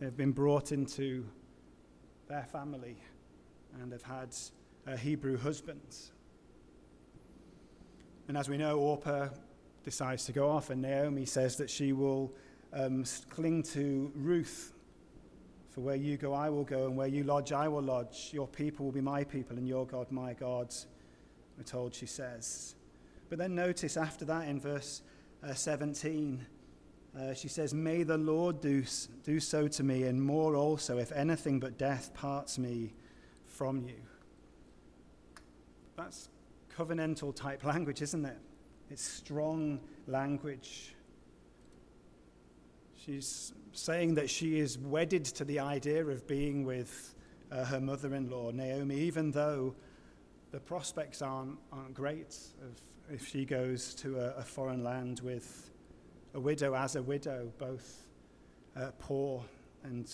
They've 0.00 0.16
been 0.16 0.32
brought 0.32 0.72
into 0.72 1.24
their 2.28 2.44
family 2.44 2.96
and 3.80 3.92
have 3.92 4.02
had 4.02 4.34
uh, 4.86 4.96
Hebrew 4.96 5.38
husbands. 5.38 6.12
And 8.28 8.36
as 8.36 8.48
we 8.48 8.56
know, 8.56 8.78
Orpah 8.78 9.28
decides 9.84 10.24
to 10.26 10.32
go 10.32 10.48
off, 10.48 10.70
and 10.70 10.80
Naomi 10.80 11.26
says 11.26 11.56
that 11.56 11.68
she 11.68 11.92
will 11.92 12.32
um, 12.72 13.04
cling 13.30 13.62
to 13.64 14.12
Ruth 14.14 14.72
for 15.72 15.80
where 15.80 15.96
you 15.96 16.18
go, 16.18 16.34
I 16.34 16.50
will 16.50 16.64
go, 16.64 16.86
and 16.86 16.96
where 16.96 17.08
you 17.08 17.24
lodge, 17.24 17.50
I 17.50 17.66
will 17.66 17.82
lodge. 17.82 18.30
Your 18.32 18.46
people 18.46 18.84
will 18.84 18.92
be 18.92 19.00
my 19.00 19.24
people, 19.24 19.56
and 19.56 19.66
your 19.66 19.86
God, 19.86 20.12
my 20.12 20.34
God, 20.34 20.72
we're 21.56 21.64
told 21.64 21.94
she 21.94 22.06
says. 22.06 22.74
But 23.30 23.38
then 23.38 23.54
notice 23.54 23.96
after 23.96 24.26
that 24.26 24.48
in 24.48 24.60
verse 24.60 25.00
uh, 25.42 25.54
17, 25.54 26.44
uh, 27.18 27.32
she 27.32 27.48
says, 27.48 27.72
May 27.72 28.02
the 28.02 28.18
Lord 28.18 28.60
do, 28.60 28.84
do 29.24 29.40
so 29.40 29.66
to 29.66 29.82
me, 29.82 30.02
and 30.02 30.22
more 30.22 30.56
also, 30.56 30.98
if 30.98 31.10
anything 31.12 31.58
but 31.58 31.78
death 31.78 32.12
parts 32.12 32.58
me 32.58 32.92
from 33.46 33.80
you. 33.80 34.00
That's 35.96 36.28
covenantal 36.76 37.34
type 37.34 37.64
language, 37.64 38.02
isn't 38.02 38.26
it? 38.26 38.38
It's 38.90 39.02
strong 39.02 39.80
language. 40.06 40.94
She's 42.94 43.54
saying 43.72 44.14
that 44.14 44.28
she 44.28 44.58
is 44.58 44.78
wedded 44.78 45.24
to 45.24 45.44
the 45.44 45.58
idea 45.58 46.04
of 46.04 46.26
being 46.26 46.64
with 46.64 47.14
uh, 47.50 47.64
her 47.64 47.80
mother 47.80 48.14
in 48.14 48.30
law, 48.30 48.50
Naomi, 48.50 48.96
even 48.96 49.30
though 49.30 49.74
the 50.50 50.60
prospects 50.60 51.22
aren't, 51.22 51.58
aren't 51.72 51.94
great 51.94 52.36
of, 52.62 52.80
if 53.10 53.26
she 53.26 53.44
goes 53.44 53.94
to 53.94 54.18
a, 54.18 54.34
a, 54.38 54.42
foreign 54.42 54.84
land 54.84 55.20
with 55.20 55.70
a 56.34 56.40
widow 56.40 56.74
as 56.74 56.96
a 56.96 57.02
widow, 57.02 57.50
both 57.58 58.06
uh, 58.76 58.90
poor 58.98 59.42
and 59.84 60.10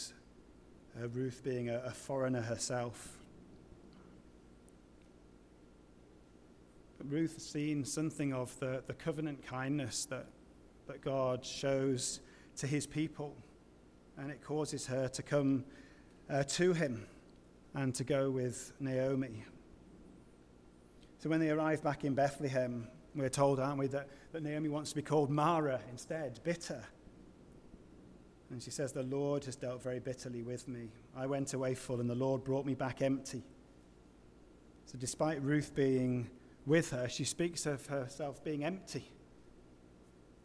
uh, 1.01 1.09
Ruth 1.09 1.43
being 1.45 1.69
a, 1.69 1.79
a 1.81 1.91
foreigner 1.91 2.41
herself. 2.41 3.19
But 6.99 7.11
Ruth 7.11 7.35
has 7.35 7.47
seen 7.47 7.85
something 7.85 8.33
of 8.33 8.59
the, 8.59 8.83
the 8.87 8.95
covenant 8.95 9.45
kindness 9.47 10.05
that, 10.07 10.27
that 10.87 11.01
God 11.01 11.45
shows 11.45 12.21
to 12.57 12.67
his 12.67 12.87
people 12.87 13.37
and 14.19 14.31
it 14.31 14.43
causes 14.43 14.87
her 14.87 15.09
to 15.09 15.23
come 15.23 15.65
uh, 16.29 16.43
to 16.43 16.73
him 16.73 17.07
and 17.75 17.95
to 17.95 18.05
go 18.05 18.31
with 18.31 18.73
Naomi. 18.81 19.45
So 21.19 21.29
when 21.29 21.41
they 21.41 21.51
arrive 21.51 21.83
back 21.83 22.05
in 22.05 22.15
Bethlehem, 22.15 22.89
we're 23.15 23.29
told, 23.29 23.61
aren't 23.61 23.79
we, 23.79 23.87
that, 23.89 24.09
that 24.33 24.43
Naomi 24.43 24.69
wants 24.69 24.91
to 24.91 24.97
be 24.97 25.03
called 25.03 25.31
Mara 25.31 25.81
instead, 25.91 26.41
bitter. 26.45 26.85
And 28.51 28.63
she 28.63 28.71
says, 28.71 28.93
The 28.93 29.03
Lord 29.03 29.45
has 29.45 29.57
dealt 29.57 29.83
very 29.83 30.01
bitterly 30.01 30.43
with 30.43 30.69
me. 30.69 30.91
I 31.17 31.27
went 31.27 31.55
away 31.55 31.75
full, 31.75 32.01
and 32.01 32.09
the 32.09 32.15
Lord 32.15 32.45
brought 32.45 32.65
me 32.65 32.75
back 32.75 33.03
empty. 33.03 33.43
So, 34.87 34.97
despite 34.97 35.43
Ruth 35.43 35.75
being 35.75 36.31
with 36.65 36.91
her, 36.91 37.09
she 37.09 37.25
speaks 37.25 37.67
of 37.67 37.85
herself 37.87 38.43
being 38.43 38.65
empty. 38.65 39.05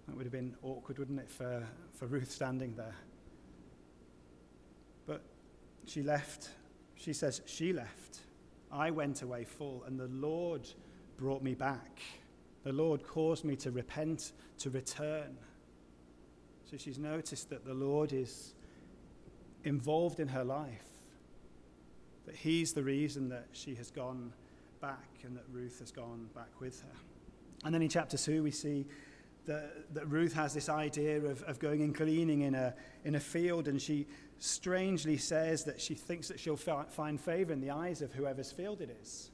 That 0.08 0.18
would 0.18 0.26
have 0.26 0.34
been 0.34 0.56
awkward, 0.64 1.00
wouldn't 1.00 1.20
it, 1.20 1.30
for, 1.30 1.66
for 1.94 2.08
Ruth 2.08 2.30
standing 2.30 2.76
there? 2.76 2.96
She 5.86 6.02
left. 6.02 6.50
She 6.96 7.14
says, 7.14 7.42
She 7.46 7.74
left. 7.74 8.20
I 8.72 8.92
went 8.92 9.22
away 9.22 9.44
full, 9.44 9.84
and 9.86 10.00
the 10.00 10.08
Lord 10.08 10.68
brought 11.18 11.44
me 11.44 11.54
back. 11.54 12.02
The 12.64 12.74
Lord 12.74 13.06
caused 13.06 13.44
me 13.44 13.56
to 13.58 13.72
repent, 13.72 14.32
to 14.60 14.70
return. 14.70 15.38
So 16.70 16.78
she's 16.78 16.98
noticed 16.98 17.50
that 17.50 17.66
the 17.66 17.74
Lord 17.74 18.14
is 18.14 18.56
involved 19.64 20.20
in 20.20 20.28
her 20.30 20.44
life, 20.44 20.86
that 22.26 22.36
He's 22.36 22.74
the 22.74 22.84
reason 22.84 23.30
that 23.30 23.48
she 23.52 23.76
has 23.76 23.92
gone 23.92 24.34
back 24.82 25.20
and 25.24 25.36
that 25.38 25.44
Ruth 25.52 25.80
has 25.80 25.92
gone 25.92 26.30
back 26.34 26.60
with 26.60 26.82
her. 26.82 26.98
And 27.66 27.74
then 27.74 27.82
in 27.82 27.90
chapter 27.90 28.18
2, 28.18 28.44
we 28.44 28.52
see 28.52 28.86
that, 29.46 29.94
that 29.94 30.08
Ruth 30.08 30.34
has 30.34 30.54
this 30.54 30.70
idea 30.70 31.20
of, 31.22 31.42
of 31.44 31.60
going 31.60 31.82
and 31.82 31.94
gleaning 31.94 32.42
in 32.42 32.56
a, 32.56 32.74
in 33.04 33.16
a 33.16 33.20
field, 33.20 33.68
and 33.68 33.82
she 33.82 34.08
strangely 34.40 35.18
says 35.18 35.64
that 35.66 35.80
she 35.80 35.96
thinks 35.96 36.28
that 36.28 36.40
she'll 36.40 36.58
find 36.58 37.20
favor 37.20 37.54
in 37.54 37.62
the 37.62 37.72
eyes 37.72 38.02
of 38.02 38.14
whoever's 38.14 38.52
field 38.52 38.82
it 38.82 38.96
is. 39.02 39.32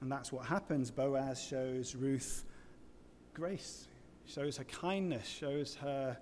And 0.00 0.10
that's 0.10 0.32
what 0.32 0.44
happens. 0.46 0.90
Boaz 0.90 1.42
shows 1.42 1.94
Ruth 1.94 2.44
grace, 3.32 3.88
shows 4.26 4.56
her 4.56 4.64
kindness, 4.64 5.26
shows 5.26 5.74
her 5.76 6.16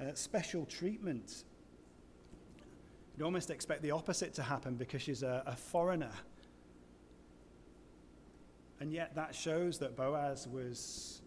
uh, 0.00 0.04
special 0.14 0.64
treatment. 0.66 1.44
You'd 3.16 3.24
almost 3.24 3.50
expect 3.50 3.82
the 3.82 3.90
opposite 3.90 4.32
to 4.34 4.42
happen 4.42 4.76
because 4.76 5.02
she's 5.02 5.22
a, 5.22 5.42
a 5.46 5.56
foreigner 5.56 6.12
and 8.80 8.92
yet 8.92 9.14
that 9.14 9.34
shows 9.34 9.78
that 9.78 9.96
Boaz 9.96 10.48
was, 10.48 11.20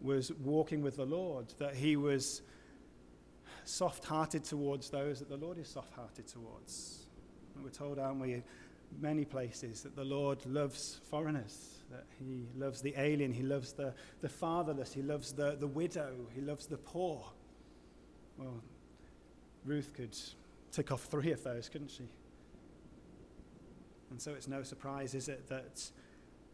was 0.00 0.30
walking 0.32 0.82
with 0.82 0.96
the 0.96 1.06
Lord, 1.06 1.52
that 1.58 1.74
he 1.74 1.96
was 1.96 2.42
soft 3.64 4.04
hearted 4.04 4.44
towards 4.44 4.90
those 4.90 5.18
that 5.20 5.28
the 5.28 5.36
Lord 5.36 5.58
is 5.58 5.68
soft 5.68 5.94
hearted 5.94 6.26
towards. 6.26 7.06
And 7.54 7.64
we're 7.64 7.70
told, 7.70 7.98
aren't 7.98 8.20
we, 8.20 8.42
many 9.00 9.24
places, 9.24 9.82
that 9.82 9.96
the 9.96 10.04
Lord 10.04 10.44
loves 10.46 11.00
foreigners, 11.10 11.78
that 11.90 12.04
he 12.18 12.46
loves 12.56 12.82
the 12.82 12.94
alien, 12.96 13.32
he 13.32 13.42
loves 13.42 13.72
the, 13.72 13.94
the 14.20 14.28
fatherless, 14.28 14.92
he 14.92 15.02
loves 15.02 15.32
the, 15.32 15.56
the 15.58 15.66
widow, 15.66 16.12
he 16.34 16.40
loves 16.40 16.66
the 16.66 16.76
poor. 16.76 17.24
Well, 18.36 18.62
Ruth 19.64 19.92
could 19.94 20.16
tick 20.72 20.92
off 20.92 21.04
three 21.04 21.32
of 21.32 21.42
those, 21.44 21.68
couldn't 21.68 21.90
she? 21.90 22.08
And 24.10 24.20
so 24.20 24.32
it's 24.32 24.48
no 24.48 24.62
surprise, 24.62 25.14
is 25.14 25.28
it, 25.28 25.48
that 25.48 25.88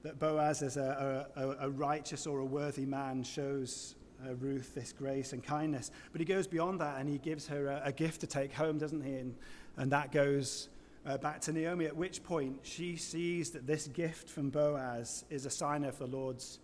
that 0.06 0.20
Boaz, 0.20 0.62
as 0.62 0.76
a, 0.76 1.26
a, 1.34 1.66
a 1.66 1.68
righteous 1.68 2.28
or 2.28 2.38
a 2.38 2.44
worthy 2.44 2.86
man, 2.86 3.24
shows 3.24 3.96
uh, 4.24 4.34
Ruth 4.36 4.72
this 4.72 4.92
grace 4.92 5.32
and 5.32 5.42
kindness. 5.42 5.90
But 6.12 6.20
he 6.20 6.24
goes 6.24 6.46
beyond 6.46 6.80
that 6.80 7.00
and 7.00 7.08
he 7.08 7.18
gives 7.18 7.48
her 7.48 7.66
a, 7.66 7.82
a 7.86 7.92
gift 7.92 8.20
to 8.20 8.28
take 8.28 8.52
home, 8.52 8.78
doesn't 8.78 9.02
he? 9.02 9.14
And, 9.14 9.34
and 9.76 9.90
that 9.90 10.12
goes 10.12 10.68
uh, 11.04 11.18
back 11.18 11.40
to 11.42 11.52
Naomi, 11.52 11.86
at 11.86 11.96
which 11.96 12.22
point 12.22 12.60
she 12.62 12.94
sees 12.94 13.50
that 13.50 13.66
this 13.66 13.88
gift 13.88 14.28
from 14.28 14.48
Boaz 14.48 15.24
is 15.28 15.44
a 15.44 15.50
sign 15.50 15.82
of 15.82 15.98
the 15.98 16.06
Lord's 16.06 16.60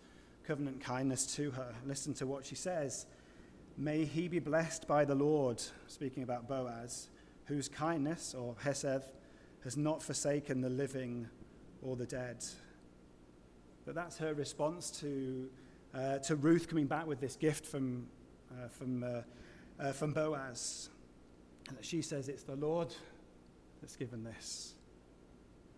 covenant 0.47 0.79
kindness 0.79 1.35
to 1.35 1.51
her. 1.51 1.73
Listen 1.85 2.13
to 2.13 2.25
what 2.25 2.45
she 2.45 2.55
says 2.55 3.07
May 3.75 4.05
he 4.05 4.29
be 4.29 4.39
blessed 4.39 4.87
by 4.87 5.03
the 5.03 5.15
Lord, 5.15 5.61
speaking 5.87 6.23
about 6.23 6.47
Boaz, 6.47 7.09
whose 7.47 7.67
kindness, 7.67 8.33
or 8.33 8.55
Hesed, 8.63 9.11
has 9.65 9.75
not 9.75 10.01
forsaken 10.01 10.61
the 10.61 10.69
living 10.69 11.27
or 11.81 11.97
the 11.97 12.05
dead. 12.05 12.37
But 13.85 13.95
that's 13.95 14.17
her 14.17 14.33
response 14.33 14.91
to, 15.01 15.49
uh, 15.93 16.19
to 16.19 16.35
Ruth 16.35 16.67
coming 16.67 16.87
back 16.87 17.05
with 17.05 17.19
this 17.19 17.35
gift 17.35 17.65
from, 17.65 18.07
uh, 18.51 18.67
from, 18.69 19.03
uh, 19.03 19.21
uh 19.79 19.91
from 19.91 20.13
Boaz. 20.13 20.89
And 21.67 21.77
she 21.81 22.01
says, 22.01 22.29
It's 22.29 22.43
the 22.43 22.55
Lord 22.55 22.93
that's 23.81 23.95
given 23.95 24.23
this. 24.23 24.75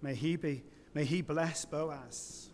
May 0.01 0.13
he, 0.13 0.35
be, 0.35 0.63
may 0.93 1.05
he 1.05 1.21
bless 1.21 1.65
Boaz 1.65 2.49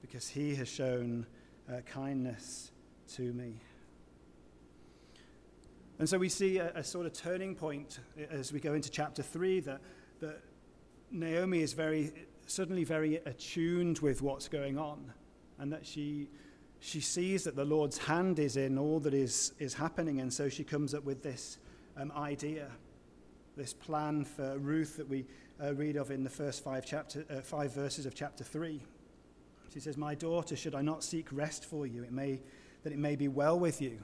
because 0.00 0.28
he 0.28 0.54
has 0.54 0.68
shown 0.68 1.26
uh, 1.70 1.80
kindness 1.82 2.72
to 3.14 3.32
me. 3.32 3.60
And 5.98 6.08
so 6.08 6.16
we 6.16 6.28
see 6.28 6.58
a, 6.58 6.72
a, 6.76 6.84
sort 6.84 7.06
of 7.06 7.12
turning 7.12 7.54
point 7.54 7.98
as 8.30 8.52
we 8.52 8.60
go 8.60 8.72
into 8.74 8.88
chapter 8.88 9.22
3 9.22 9.60
that, 9.60 9.80
that 10.20 10.40
Naomi 11.10 11.60
is 11.60 11.72
very, 11.72 12.12
suddenly 12.48 12.84
very 12.84 13.16
attuned 13.26 13.98
with 13.98 14.22
what's 14.22 14.48
going 14.48 14.78
on 14.78 15.12
and 15.58 15.72
that 15.72 15.86
she, 15.86 16.28
she 16.80 17.00
sees 17.00 17.44
that 17.44 17.56
the 17.56 17.64
Lord's 17.64 17.98
hand 17.98 18.38
is 18.38 18.56
in 18.56 18.78
all 18.78 19.00
that 19.00 19.14
is, 19.14 19.52
is 19.58 19.74
happening. 19.74 20.20
And 20.20 20.32
so 20.32 20.48
she 20.48 20.64
comes 20.64 20.94
up 20.94 21.04
with 21.04 21.22
this 21.22 21.58
um, 21.96 22.10
idea, 22.16 22.68
this 23.56 23.74
plan 23.74 24.24
for 24.24 24.58
Ruth 24.58 24.96
that 24.96 25.08
we 25.08 25.26
uh, 25.62 25.74
read 25.74 25.96
of 25.96 26.10
in 26.10 26.24
the 26.24 26.30
first 26.30 26.64
five, 26.64 26.86
chapter, 26.86 27.24
uh, 27.30 27.40
five 27.40 27.74
verses 27.74 28.06
of 28.06 28.14
chapter 28.14 28.44
3. 28.44 28.80
She 29.72 29.80
says, 29.80 29.96
My 29.96 30.14
daughter, 30.14 30.56
should 30.56 30.74
I 30.74 30.80
not 30.80 31.04
seek 31.04 31.26
rest 31.32 31.64
for 31.64 31.86
you, 31.86 32.02
it 32.02 32.12
may, 32.12 32.40
that 32.82 32.92
it 32.92 32.98
may 32.98 33.16
be 33.16 33.28
well 33.28 33.58
with 33.58 33.82
you? 33.82 33.98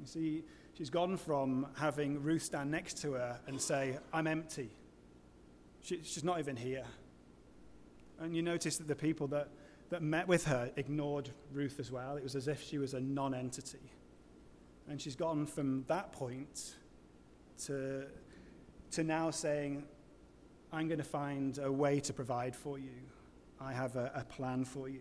You 0.00 0.06
see, 0.06 0.44
she's 0.76 0.90
gone 0.90 1.16
from 1.16 1.66
having 1.76 2.22
Ruth 2.22 2.42
stand 2.42 2.70
next 2.70 2.98
to 3.02 3.12
her 3.12 3.40
and 3.46 3.60
say, 3.60 3.98
I'm 4.12 4.26
empty. 4.26 4.70
She, 5.84 6.00
she's 6.02 6.24
not 6.24 6.38
even 6.38 6.56
here. 6.56 6.86
And 8.18 8.34
you 8.34 8.42
notice 8.42 8.78
that 8.78 8.88
the 8.88 8.96
people 8.96 9.26
that, 9.28 9.48
that 9.90 10.02
met 10.02 10.26
with 10.26 10.46
her 10.46 10.70
ignored 10.76 11.28
Ruth 11.52 11.78
as 11.78 11.92
well. 11.92 12.16
It 12.16 12.22
was 12.22 12.34
as 12.34 12.48
if 12.48 12.62
she 12.62 12.78
was 12.78 12.94
a 12.94 13.00
non 13.00 13.34
entity. 13.34 13.92
And 14.88 15.00
she's 15.00 15.14
gone 15.14 15.44
from 15.44 15.84
that 15.88 16.10
point 16.10 16.74
to, 17.66 18.06
to 18.92 19.04
now 19.04 19.30
saying, 19.30 19.84
I'm 20.72 20.88
going 20.88 20.98
to 20.98 21.04
find 21.04 21.58
a 21.58 21.70
way 21.70 22.00
to 22.00 22.12
provide 22.14 22.56
for 22.56 22.78
you. 22.78 23.02
I 23.60 23.72
have 23.74 23.96
a, 23.96 24.10
a 24.14 24.24
plan 24.24 24.64
for 24.64 24.88
you. 24.88 25.00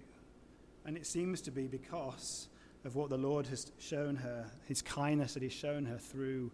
And 0.86 0.98
it 0.98 1.06
seems 1.06 1.40
to 1.42 1.52
be 1.52 1.68
because 1.68 2.50
of 2.84 2.98
what 2.98 3.10
the 3.10 3.18
Lord 3.18 3.48
has 3.48 3.72
shown 3.80 4.18
her, 4.18 4.52
his 4.68 4.82
kindness 4.82 5.34
that 5.36 5.44
he's 5.44 5.54
shown 5.54 5.86
her 5.86 5.98
through, 5.98 6.52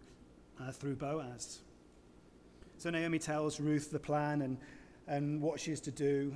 uh, 0.60 0.70
through 0.70 0.94
Boaz. 0.94 1.60
So 2.80 2.88
Naomi 2.88 3.18
tells 3.18 3.60
Ruth 3.60 3.90
the 3.90 3.98
plan 3.98 4.40
and, 4.40 4.56
and 5.06 5.42
what 5.42 5.60
she's 5.60 5.82
to 5.82 5.90
do. 5.90 6.34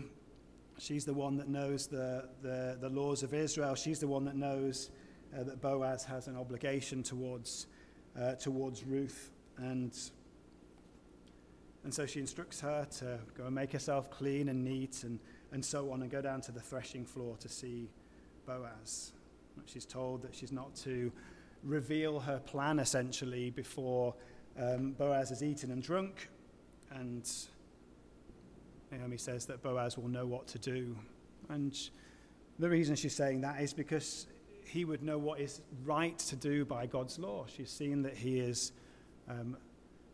She's 0.79 1.07
the 1.07 1.15
one 1.15 1.39
that 1.39 1.49
knows 1.49 1.87
the, 1.87 2.29
the, 2.43 2.77
the 2.79 2.91
laws 2.91 3.23
of 3.23 3.33
Israel. 3.33 3.75
She's 3.75 3.99
the 3.99 4.09
one 4.09 4.27
that 4.27 4.37
knows 4.37 4.91
uh, 5.35 5.45
that 5.45 5.63
Boaz 5.63 6.05
has 6.05 6.27
an 6.29 6.37
obligation 6.37 7.03
towards, 7.03 7.67
uh, 8.21 8.35
towards 8.35 8.85
Ruth. 8.85 9.31
And, 9.57 9.99
and 11.83 11.95
so 11.95 12.05
she 12.05 12.21
instructs 12.21 12.61
her 12.61 12.87
to 12.99 13.21
go 13.39 13.47
and 13.47 13.55
make 13.55 13.73
herself 13.73 14.11
clean 14.11 14.51
and 14.51 14.63
neat 14.63 15.03
and, 15.03 15.21
and 15.53 15.65
so 15.65 15.93
on 15.93 16.03
and 16.03 16.11
go 16.11 16.21
down 16.21 16.43
to 16.43 16.53
the 16.53 16.61
threshing 16.61 17.07
floor 17.07 17.39
to 17.39 17.49
see 17.49 17.89
Boaz. 18.45 19.13
She's 19.65 19.87
told 19.87 20.21
that 20.21 20.35
she's 20.35 20.53
not 20.53 20.75
to 20.83 21.11
reveal 21.63 22.21
her 22.21 22.39
plan 22.39 22.81
essentially 22.81 23.49
before 23.49 24.15
um, 24.61 24.93
Boaz 24.93 25.31
has 25.31 25.43
eaten 25.43 25.71
and 25.71 25.83
drunk. 25.83 26.29
And 26.95 27.29
Naomi 28.91 29.17
says 29.17 29.47
that 29.47 29.63
Boaz 29.63 29.99
will 29.99 30.09
know 30.09 30.27
what 30.27 30.47
to 30.49 30.59
do. 30.59 30.97
And 31.49 31.77
the 32.59 32.71
reason 32.71 32.97
she's 32.97 33.14
saying 33.14 33.40
that 33.42 33.61
is 33.61 33.75
because 33.75 34.27
he 34.66 34.85
would 34.85 35.03
know 35.03 35.18
what 35.18 35.40
is 35.40 35.61
right 35.85 36.18
to 36.18 36.37
do 36.37 36.64
by 36.64 36.87
God's 36.87 37.18
law. 37.18 37.47
She's 37.55 37.71
seen 37.71 38.03
that 38.03 38.16
he 38.16 38.38
is, 38.38 38.73
um, 39.29 39.57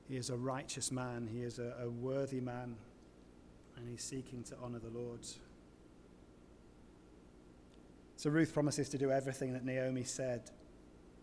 he 0.09 0.17
is 0.17 0.31
a 0.31 0.37
righteous 0.37 0.91
man, 0.91 1.29
he 1.31 1.43
is 1.43 1.59
a, 1.59 1.75
a 1.83 1.91
worthy 1.91 2.41
man, 2.41 2.77
and 3.77 3.89
he's 3.89 4.03
seeking 4.03 4.43
to 4.45 4.57
honor 4.63 4.79
the 4.79 4.91
Lord. 4.91 5.21
So 8.17 8.29
Ruth 8.29 8.53
promises 8.53 8.89
to 8.91 8.99
do 8.99 9.11
everything 9.11 9.53
that 9.53 9.65
Naomi 9.65 10.05
said, 10.05 10.51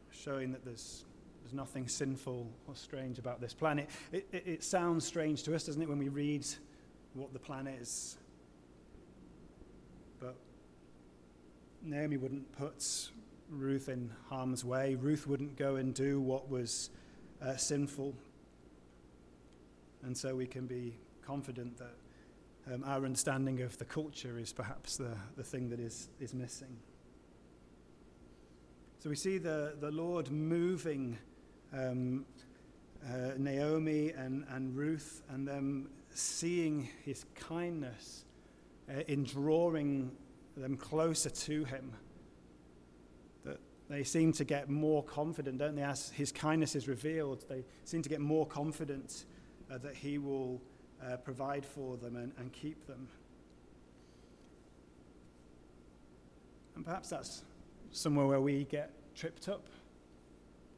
showing 0.09 0.51
that 0.53 0.65
there's, 0.65 1.05
there's 1.47 1.55
nothing 1.55 1.87
sinful 1.87 2.45
or 2.67 2.75
strange 2.75 3.19
about 3.19 3.39
this 3.39 3.53
planet. 3.53 3.89
It, 4.11 4.27
it, 4.33 4.43
it 4.45 4.63
sounds 4.65 5.05
strange 5.05 5.43
to 5.43 5.55
us, 5.55 5.63
doesn't 5.63 5.81
it, 5.81 5.87
when 5.87 5.97
we 5.97 6.09
read 6.09 6.45
what 7.13 7.31
the 7.31 7.39
plan 7.39 7.67
is? 7.67 8.17
But 10.19 10.35
Naomi 11.81 12.17
wouldn't 12.17 12.51
put 12.57 13.11
Ruth 13.49 13.87
in 13.87 14.11
harm's 14.29 14.65
way. 14.65 14.95
Ruth 14.95 15.25
wouldn't 15.25 15.55
go 15.55 15.77
and 15.77 15.93
do 15.93 16.19
what 16.19 16.49
was 16.49 16.89
uh, 17.41 17.55
sinful. 17.55 18.13
And 20.03 20.17
so 20.17 20.35
we 20.35 20.47
can 20.47 20.67
be 20.67 20.97
confident 21.25 21.77
that 21.77 22.73
um, 22.73 22.83
our 22.85 23.05
understanding 23.05 23.61
of 23.61 23.77
the 23.77 23.85
culture 23.85 24.37
is 24.37 24.51
perhaps 24.51 24.97
the, 24.97 25.15
the 25.37 25.43
thing 25.43 25.69
that 25.69 25.79
is, 25.79 26.09
is 26.19 26.33
missing. 26.33 26.75
So 28.99 29.09
we 29.09 29.15
see 29.15 29.37
the, 29.37 29.75
the 29.79 29.91
Lord 29.91 30.29
moving 30.29 31.17
um, 31.73 32.25
uh, 33.05 33.31
Naomi 33.37 34.11
and, 34.11 34.45
and 34.49 34.75
Ruth 34.75 35.21
and 35.29 35.47
them 35.47 35.89
seeing 36.09 36.89
his 37.03 37.25
kindness 37.35 38.25
uh, 38.89 39.01
in 39.07 39.23
drawing 39.23 40.11
them 40.55 40.75
closer 40.75 41.29
to 41.29 41.63
him. 41.65 41.93
That 43.45 43.59
they 43.89 44.03
seem 44.03 44.33
to 44.33 44.43
get 44.43 44.69
more 44.69 45.03
confident, 45.03 45.59
don't 45.59 45.75
they? 45.75 45.83
As 45.83 46.09
his 46.09 46.31
kindness 46.31 46.75
is 46.75 46.87
revealed, 46.87 47.45
they 47.47 47.63
seem 47.83 48.01
to 48.01 48.09
get 48.09 48.19
more 48.19 48.45
confident 48.45 49.25
uh, 49.71 49.77
that 49.79 49.95
he 49.95 50.17
will 50.17 50.61
uh, 51.05 51.17
provide 51.17 51.65
for 51.65 51.97
them 51.97 52.15
and, 52.15 52.31
and 52.37 52.51
keep 52.51 52.87
them. 52.87 53.07
And 56.75 56.85
perhaps 56.85 57.09
that's 57.09 57.43
somewhere 57.91 58.25
where 58.25 58.41
we 58.41 58.65
get 58.65 58.91
tripped 59.15 59.49
up. 59.49 59.67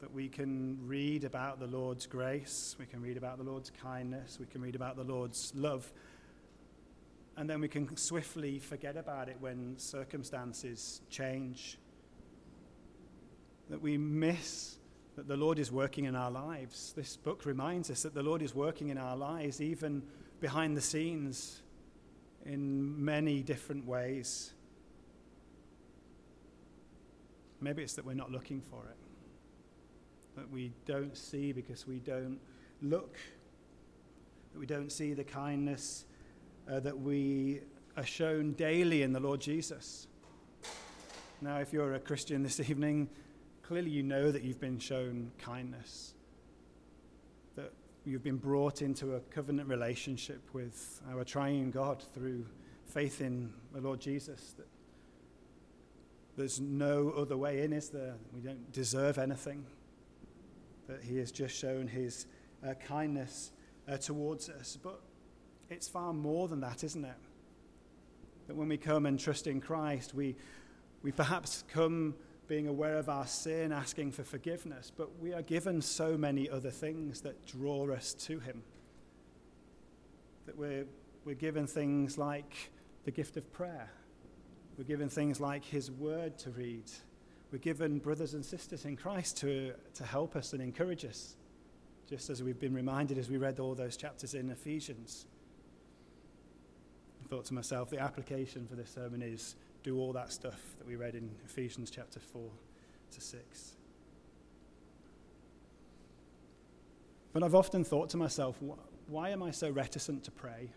That 0.01 0.13
we 0.13 0.29
can 0.29 0.77
read 0.85 1.25
about 1.25 1.59
the 1.59 1.67
Lord's 1.67 2.05
grace, 2.05 2.75
we 2.79 2.85
can 2.85 3.01
read 3.01 3.17
about 3.17 3.37
the 3.37 3.43
Lord's 3.43 3.69
kindness, 3.69 4.37
we 4.39 4.45
can 4.45 4.61
read 4.61 4.75
about 4.75 4.95
the 4.95 5.03
Lord's 5.03 5.51
love, 5.55 5.91
and 7.35 7.49
then 7.49 7.59
we 7.59 7.67
can 7.67 7.97
swiftly 7.97 8.59
forget 8.59 8.95
about 8.95 9.27
it 9.27 9.37
when 9.39 9.77
circumstances 9.77 11.01
change. 11.09 11.77
That 13.69 13.81
we 13.81 13.97
miss 13.97 14.77
that 15.17 15.27
the 15.27 15.35
Lord 15.35 15.59
is 15.59 15.69
working 15.69 16.05
in 16.05 16.15
our 16.15 16.31
lives. 16.31 16.93
This 16.95 17.17
book 17.17 17.45
reminds 17.45 17.89
us 17.89 18.03
that 18.03 18.13
the 18.13 18.23
Lord 18.23 18.41
is 18.41 18.55
working 18.55 18.87
in 18.87 18.97
our 18.97 19.17
lives, 19.17 19.59
even 19.59 20.01
behind 20.39 20.77
the 20.77 20.81
scenes, 20.81 21.61
in 22.45 23.03
many 23.03 23.41
different 23.41 23.85
ways. 23.85 24.53
Maybe 27.59 27.83
it's 27.83 27.95
that 27.95 28.05
we're 28.05 28.13
not 28.13 28.31
looking 28.31 28.61
for 28.61 28.85
it, 28.85 28.95
that 30.39 30.49
we 30.49 30.71
don't 30.85 31.17
see 31.17 31.51
because 31.51 31.85
we 31.85 31.99
don't 31.99 32.39
look, 32.81 33.17
that 34.53 34.59
we 34.59 34.65
don't 34.65 34.89
see 34.89 35.13
the 35.13 35.23
kindness 35.23 36.05
uh, 36.71 36.79
that 36.79 36.97
we 36.97 37.59
are 37.97 38.05
shown 38.05 38.53
daily 38.53 39.01
in 39.03 39.11
the 39.11 39.19
Lord 39.19 39.41
Jesus. 39.41 40.07
Now, 41.41 41.57
if 41.57 41.73
you're 41.73 41.93
a 41.95 41.99
Christian 41.99 42.41
this 42.41 42.59
evening, 42.69 43.09
clearly 43.63 43.89
you 43.89 44.01
know 44.01 44.31
that 44.31 44.43
you've 44.43 44.61
been 44.61 44.79
shown 44.79 45.31
kindness, 45.39 46.13
that 47.57 47.73
you've 48.05 48.23
been 48.23 48.37
brought 48.37 48.81
into 48.81 49.15
a 49.15 49.19
covenant 49.19 49.67
relationship 49.67 50.41
with 50.53 51.01
our 51.11 51.25
triune 51.25 51.69
God 51.69 52.01
through 52.13 52.45
faith 52.85 53.19
in 53.19 53.51
the 53.73 53.81
Lord 53.81 53.99
Jesus. 53.99 54.53
That 54.57 54.67
there's 56.37 56.61
no 56.61 57.09
other 57.17 57.35
way 57.35 57.63
in, 57.63 57.73
is 57.73 57.89
there? 57.89 58.15
We 58.33 58.39
don't 58.39 58.71
deserve 58.71 59.17
anything. 59.17 59.65
That 60.89 61.01
He 61.01 61.17
has 61.19 61.31
just 61.31 61.55
shown 61.55 61.87
His 61.87 62.25
uh, 62.67 62.73
kindness 62.73 63.51
uh, 63.87 63.95
towards 63.97 64.49
us. 64.49 64.77
But 64.81 64.99
it's 65.69 65.87
far 65.87 66.13
more 66.13 66.47
than 66.47 66.59
that, 66.61 66.83
isn't 66.83 67.05
it? 67.05 67.15
That 68.47 68.55
when 68.55 68.67
we 68.67 68.77
come 68.77 69.05
and 69.05 69.19
trust 69.19 69.47
in 69.47 69.61
Christ, 69.61 70.13
we, 70.13 70.35
we 71.03 71.11
perhaps 71.11 71.63
come 71.71 72.15
being 72.47 72.67
aware 72.67 72.97
of 72.97 73.07
our 73.07 73.27
sin, 73.27 73.71
asking 73.71 74.11
for 74.11 74.23
forgiveness, 74.23 74.91
but 74.97 75.19
we 75.21 75.33
are 75.33 75.43
given 75.43 75.79
so 75.83 76.17
many 76.17 76.49
other 76.49 76.71
things 76.71 77.21
that 77.21 77.45
draw 77.45 77.87
us 77.93 78.15
to 78.15 78.39
Him. 78.39 78.63
That 80.47 80.57
we're, 80.57 80.85
we're 81.25 81.35
given 81.35 81.67
things 81.67 82.17
like 82.17 82.71
the 83.05 83.11
gift 83.11 83.37
of 83.37 83.53
prayer, 83.53 83.91
we're 84.79 84.83
given 84.83 85.09
things 85.09 85.39
like 85.39 85.63
His 85.63 85.91
Word 85.91 86.39
to 86.39 86.49
read, 86.49 86.89
we're 87.51 87.57
given 87.59 87.99
brothers 87.99 88.33
and 88.33 88.45
sisters 88.45 88.85
in 88.85 88.95
Christ 88.95 89.37
to, 89.37 89.73
to 89.95 90.03
help 90.03 90.35
us 90.35 90.53
and 90.53 90.61
encourage 90.61 91.05
us 91.05 91.35
just 92.09 92.29
as 92.29 92.41
we've 92.41 92.59
been 92.59 92.73
reminded 92.73 93.17
as 93.17 93.29
we 93.29 93.37
read 93.37 93.59
all 93.59 93.75
those 93.75 93.95
chapters 93.95 94.33
in 94.33 94.49
Ephesians. 94.49 95.27
I 97.23 97.27
thought 97.27 97.45
to 97.45 97.53
myself, 97.53 97.91
the 97.91 97.99
application 97.99 98.65
for 98.67 98.75
this 98.75 98.89
sermon 98.89 99.21
is 99.21 99.55
do 99.83 99.99
all 99.99 100.11
that 100.13 100.31
stuff 100.31 100.59
that 100.79 100.87
we 100.87 100.95
read 100.95 101.13
in 101.13 101.29
Ephesians 101.45 101.91
chapter 101.91 102.19
4 102.19 102.49
to 103.11 103.21
6. 103.21 103.75
But 107.31 107.43
I've 107.43 107.53
often 107.53 107.83
thought 107.83 108.09
to 108.09 108.17
myself, 108.17 108.57
why 109.07 109.29
am 109.29 109.43
I 109.43 109.51
so 109.51 109.69
reticent 109.69 110.23
to 110.23 110.31
pray? 110.31 110.69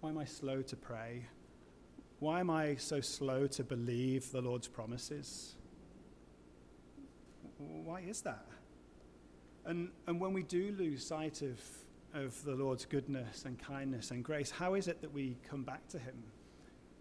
Why 0.00 0.10
am 0.10 0.18
I 0.18 0.24
slow 0.24 0.62
to 0.62 0.76
pray? 0.76 1.26
Why 2.20 2.38
am 2.38 2.50
I 2.50 2.76
so 2.76 3.00
slow 3.00 3.48
to 3.48 3.64
believe 3.64 4.30
the 4.30 4.40
Lord's 4.40 4.68
promises? 4.68 5.56
Why 7.58 8.00
is 8.00 8.22
that? 8.22 8.46
And, 9.64 9.90
and 10.06 10.20
when 10.20 10.32
we 10.32 10.42
do 10.42 10.74
lose 10.78 11.06
sight 11.06 11.42
of, 11.42 11.60
of 12.14 12.42
the 12.44 12.54
Lord's 12.54 12.84
goodness 12.84 13.44
and 13.44 13.58
kindness 13.58 14.10
and 14.10 14.24
grace, 14.24 14.50
how 14.50 14.74
is 14.74 14.88
it 14.88 15.02
that 15.02 15.12
we 15.12 15.36
come 15.48 15.64
back 15.64 15.86
to 15.88 15.98
Him? 15.98 16.22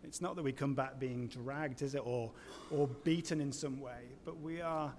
It's 0.03 0.21
not 0.21 0.35
that 0.35 0.43
we 0.43 0.51
come 0.51 0.73
back 0.73 0.99
being 0.99 1.27
dragged, 1.27 1.81
is 1.81 1.95
it, 1.95 2.01
or, 2.05 2.31
or 2.71 2.87
beaten 3.03 3.41
in 3.41 3.51
some 3.51 3.79
way, 3.79 4.01
but 4.25 4.39
we 4.41 4.61
are 4.61 4.93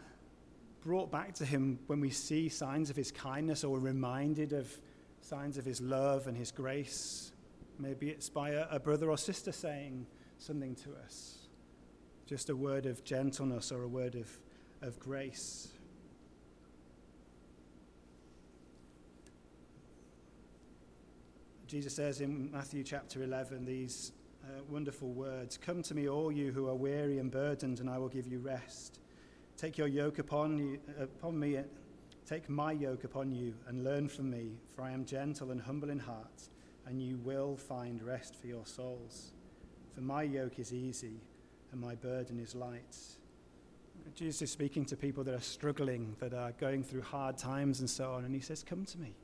brought 0.83 1.11
back 1.11 1.35
to 1.35 1.45
Him 1.45 1.79
when 1.87 2.01
we 2.01 2.11
see 2.11 2.49
signs 2.49 2.91
of 2.91 2.97
His 2.97 3.11
kindness 3.11 3.65
or 3.65 3.79
reminded 3.79 4.53
of 4.53 4.71
signs 5.21 5.59
of 5.59 5.65
His 5.65 5.81
love 5.81 6.27
and 6.27 6.37
His 6.37 6.51
grace. 6.51 7.33
Maybe 7.79 8.11
it's 8.11 8.29
by 8.29 8.51
a, 8.51 8.67
a 8.71 8.81
brother 8.81 9.11
or 9.11 9.19
sister 9.19 9.53
saying 9.53 10.07
something 10.39 10.75
to 10.77 10.91
us, 11.05 11.49
just 12.27 12.49
a 12.51 12.57
word 12.57 12.87
of 12.87 13.05
gentleness 13.05 13.73
or 13.73 13.83
a 13.83 13.89
word 13.89 14.15
of, 14.15 14.29
of 14.83 14.99
grace. 14.99 15.69
Jesus 21.67 21.95
says 21.95 22.21
in 22.23 22.51
Matthew 22.51 22.83
chapter 22.83 23.23
11 23.23 23.67
these 23.67 24.13
uh, 24.45 24.63
wonderful 24.71 25.11
words 25.11 25.59
Come 25.59 25.83
to 25.83 25.95
me, 25.95 26.09
all 26.09 26.33
you 26.33 26.51
who 26.51 26.69
are 26.69 26.75
weary 26.75 27.19
and 27.19 27.31
burdened, 27.31 27.81
and 27.81 27.91
I 27.91 27.99
will 27.99 28.09
give 28.09 28.27
you 28.27 28.39
rest. 28.39 29.01
Take 29.59 29.77
your 29.77 29.89
yoke 29.89 30.19
upon, 30.19 30.57
you, 30.57 30.79
upon 30.99 31.39
me, 31.39 31.59
take 32.25 32.49
my 32.49 32.73
yoke 32.73 33.05
upon 33.05 33.33
you, 33.33 33.55
and 33.67 33.85
learn 33.85 34.09
from 34.09 34.31
me, 34.31 34.53
for 34.75 34.83
I 34.83 34.93
am 34.93 35.05
gentle 35.05 35.51
and 35.51 35.61
humble 35.61 35.91
in 35.91 35.99
heart, 35.99 36.49
and 36.87 37.03
you 37.03 37.19
will 37.19 37.57
find 37.57 38.03
rest 38.03 38.37
for 38.37 38.47
your 38.47 38.65
souls. 38.65 39.33
For 39.95 40.01
my 40.01 40.23
yoke 40.23 40.59
is 40.59 40.73
easy, 40.73 41.21
and 41.73 41.81
my 41.81 41.97
burden 41.97 42.39
is 42.39 42.55
light. 42.55 42.97
Jesus 44.15 44.43
is 44.43 44.51
speaking 44.51 44.85
to 44.87 44.97
people 44.97 45.25
that 45.25 45.35
are 45.35 45.41
struggling, 45.41 46.17
that 46.21 46.35
are 46.35 46.53
going 46.53 46.83
through 46.83 47.03
hard 47.03 47.39
times 47.39 47.81
and 47.81 47.89
so 47.89 48.13
on, 48.13 48.25
and 48.25 48.35
he 48.35 48.41
says, 48.41 48.63
Come 48.63 48.85
to 48.87 48.99
me. 48.99 49.15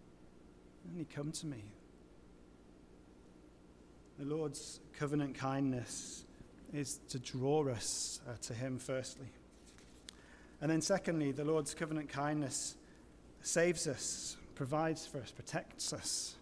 Only 0.91 1.05
come 1.05 1.33
to 1.33 1.47
me. 1.47 1.65
The 4.19 4.25
Lord's 4.25 4.81
covenant 4.99 5.35
kindness 5.35 6.25
is 6.73 7.01
to 7.09 7.19
draw 7.19 7.69
us 7.69 8.21
uh, 8.29 8.33
to 8.43 8.55
Him, 8.55 8.79
firstly. 8.79 9.29
And 10.61 10.71
then, 10.71 10.81
secondly, 10.81 11.33
the 11.33 11.45
Lord's 11.45 11.75
covenant 11.75 12.09
kindness 12.09 12.77
saves 13.43 13.87
us, 13.87 14.37
provides 14.55 15.07
for 15.07 15.19
us, 15.19 15.31
protects 15.31 15.93
us. 15.93 16.37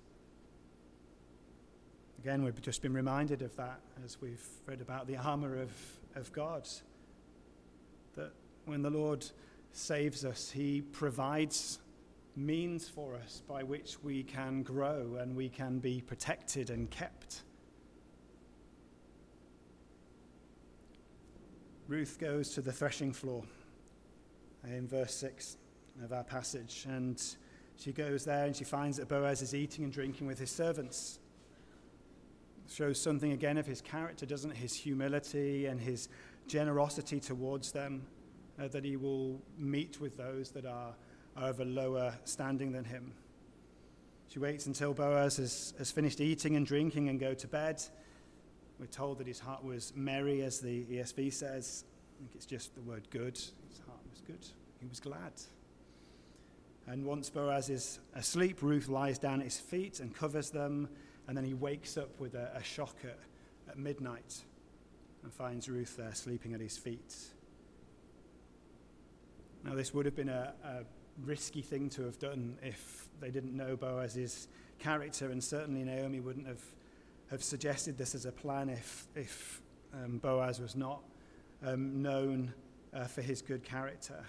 Again, 2.21 2.45
we've 2.45 2.61
just 2.63 2.83
been 2.83 2.95
reminded 2.95 3.43
of 3.43 3.57
that 3.57 3.81
as 4.05 4.21
we've 4.21 4.47
read 4.67 4.81
about 4.81 5.07
the 5.07 5.17
armor 5.17 5.61
of, 5.61 5.73
of 6.15 6.33
God. 6.33 6.69
That 8.17 8.33
when 8.67 8.83
the 8.83 8.91
Lord 8.91 9.25
saves 9.73 10.25
us, 10.25 10.51
He 10.51 10.83
provides 10.83 11.79
means 12.37 12.89
for 12.89 13.15
us 13.17 13.43
by 13.47 13.63
which 13.63 14.03
we 14.03 14.23
can 14.23 14.63
grow 14.63 15.17
and 15.21 15.37
we 15.37 15.49
can 15.49 15.79
be 15.79 16.01
protected 16.01 16.71
and 16.71 16.91
kept. 16.91 17.43
Ruth 21.89 22.17
goes 22.19 22.51
to 22.51 22.63
the 22.63 22.73
threshing 22.73 23.13
floor 23.13 23.43
eh, 24.67 24.77
in 24.77 24.89
verse 24.89 25.15
6 25.17 25.59
of 26.03 26.13
our 26.13 26.25
passage, 26.25 26.87
and 26.89 27.23
she 27.77 27.93
goes 27.93 28.25
there 28.25 28.47
and 28.47 28.57
she 28.57 28.65
finds 28.65 28.97
that 28.97 29.09
Boaz 29.09 29.43
is 29.43 29.55
eating 29.55 29.85
and 29.85 29.93
drinking 29.93 30.27
with 30.27 30.39
his 30.39 30.51
servants. 30.51 31.19
Shows 32.73 32.99
something 32.99 33.33
again 33.33 33.59
of 33.59 33.67
his 33.67 33.83
character, 33.83 34.25
doesn't 34.25 34.53
it? 34.53 34.57
His 34.57 34.73
humility 34.73 35.67
and 35.67 35.79
his 35.79 36.09
generosity 36.47 37.21
towards 37.21 37.71
them, 37.71 38.07
uh, 38.59 38.69
that 38.69 38.83
he 38.83 38.97
will 38.97 39.43
meet 39.59 40.01
with 40.01 40.17
those 40.17 40.53
that 40.53 40.65
are, 40.65 40.95
are 41.37 41.51
of 41.51 41.61
a 41.61 41.67
lower 41.67 42.15
standing 42.25 42.73
than 42.73 42.85
him. 42.85 43.13
She 44.29 44.39
waits 44.39 44.65
until 44.65 44.95
Boaz 44.95 45.37
has, 45.37 45.75
has 45.77 45.91
finished 45.91 46.23
eating 46.23 46.57
and 46.57 46.65
drinking 46.65 47.11
and 47.11 47.21
go 47.21 47.35
to 47.35 47.47
bed. 47.47 47.83
We're 48.81 48.87
told 48.87 49.19
that 49.19 49.27
his 49.27 49.39
heart 49.39 49.63
was 49.63 49.93
merry, 49.95 50.41
as 50.41 50.59
the 50.59 50.85
ESV 50.85 51.31
says. 51.35 51.85
I 52.17 52.21
think 52.21 52.31
it's 52.35 52.47
just 52.47 52.75
the 52.75 52.81
word 52.81 53.07
good. 53.11 53.37
His 53.37 53.81
heart 53.87 54.01
was 54.11 54.23
good. 54.27 54.47
He 54.81 54.87
was 54.87 54.99
glad. 54.99 55.33
And 56.87 57.05
once 57.05 57.29
Boaz 57.29 57.69
is 57.69 58.01
asleep, 58.15 58.63
Ruth 58.63 58.89
lies 58.89 59.19
down 59.19 59.41
at 59.41 59.45
his 59.45 59.61
feet 59.61 60.01
and 60.01 60.15
covers 60.15 60.49
them. 60.49 60.89
And 61.33 61.37
then 61.39 61.47
he 61.47 61.55
wakes 61.55 61.97
up 61.97 62.11
with 62.21 62.35
a, 62.35 62.51
a 62.55 62.63
shock 62.63 62.95
at, 63.05 63.19
at 63.67 63.79
midnight 63.79 64.43
and 65.23 65.33
finds 65.33 65.67
Ruth 65.67 65.97
there 65.97 66.13
sleeping 66.13 66.53
at 66.53 66.61
his 66.61 66.77
feet. 66.77 67.15
Now, 69.65 69.75
this 69.75 69.95
would 69.95 70.05
have 70.05 70.15
been 70.15 70.29
a, 70.29 70.53
a 70.63 70.81
risky 71.25 71.63
thing 71.63 71.89
to 71.89 72.03
have 72.03 72.19
done 72.19 72.59
if 72.63 73.09
they 73.19 73.31
didn't 73.31 73.57
know 73.57 73.77
Boaz's 73.77 74.49
character, 74.79 75.31
and 75.31 75.43
certainly 75.43 75.85
Naomi 75.85 76.21
wouldn't 76.21 76.47
have 76.47 76.61
have 77.31 77.43
suggested 77.43 77.97
this 77.97 78.15
as 78.15 78.27
a 78.27 78.33
plan 78.33 78.69
if, 78.69 79.07
if 79.15 79.63
um, 79.95 80.19
Boaz 80.19 80.61
was 80.61 80.77
not 80.77 81.01
um, 81.65 82.03
known 82.03 82.53
uh, 82.93 83.05
for 83.05 83.23
his 83.23 83.41
good 83.41 83.65
character. 83.65 84.23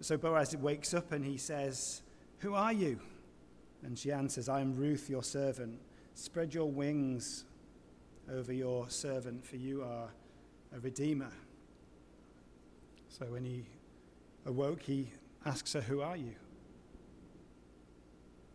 So 0.00 0.16
Boaz 0.16 0.56
wakes 0.56 0.94
up 0.94 1.12
and 1.12 1.22
he 1.22 1.36
says, 1.36 2.00
Who 2.38 2.54
are 2.54 2.72
you? 2.72 3.00
And 3.82 3.98
she 3.98 4.12
answers, 4.12 4.48
I 4.48 4.62
am 4.62 4.74
Ruth, 4.76 5.10
your 5.10 5.22
servant. 5.22 5.78
Spread 6.18 6.54
your 6.54 6.70
wings 6.70 7.44
over 8.32 8.50
your 8.50 8.88
servant, 8.88 9.44
for 9.44 9.56
you 9.56 9.82
are 9.82 10.08
a 10.74 10.80
redeemer. 10.80 11.30
So 13.10 13.26
when 13.26 13.44
he 13.44 13.66
awoke, 14.46 14.80
he 14.80 15.12
asks 15.44 15.74
her, 15.74 15.82
Who 15.82 16.00
are 16.00 16.16
you? 16.16 16.34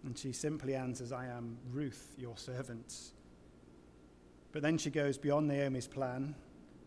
And 0.03 0.17
she 0.17 0.33
simply 0.33 0.73
answers, 0.73 1.11
I 1.11 1.27
am 1.27 1.59
Ruth, 1.71 2.15
your 2.17 2.35
servant. 2.35 2.95
But 4.51 4.63
then 4.63 4.79
she 4.79 4.89
goes 4.89 5.19
beyond 5.19 5.47
Naomi's 5.47 5.87
plan 5.87 6.33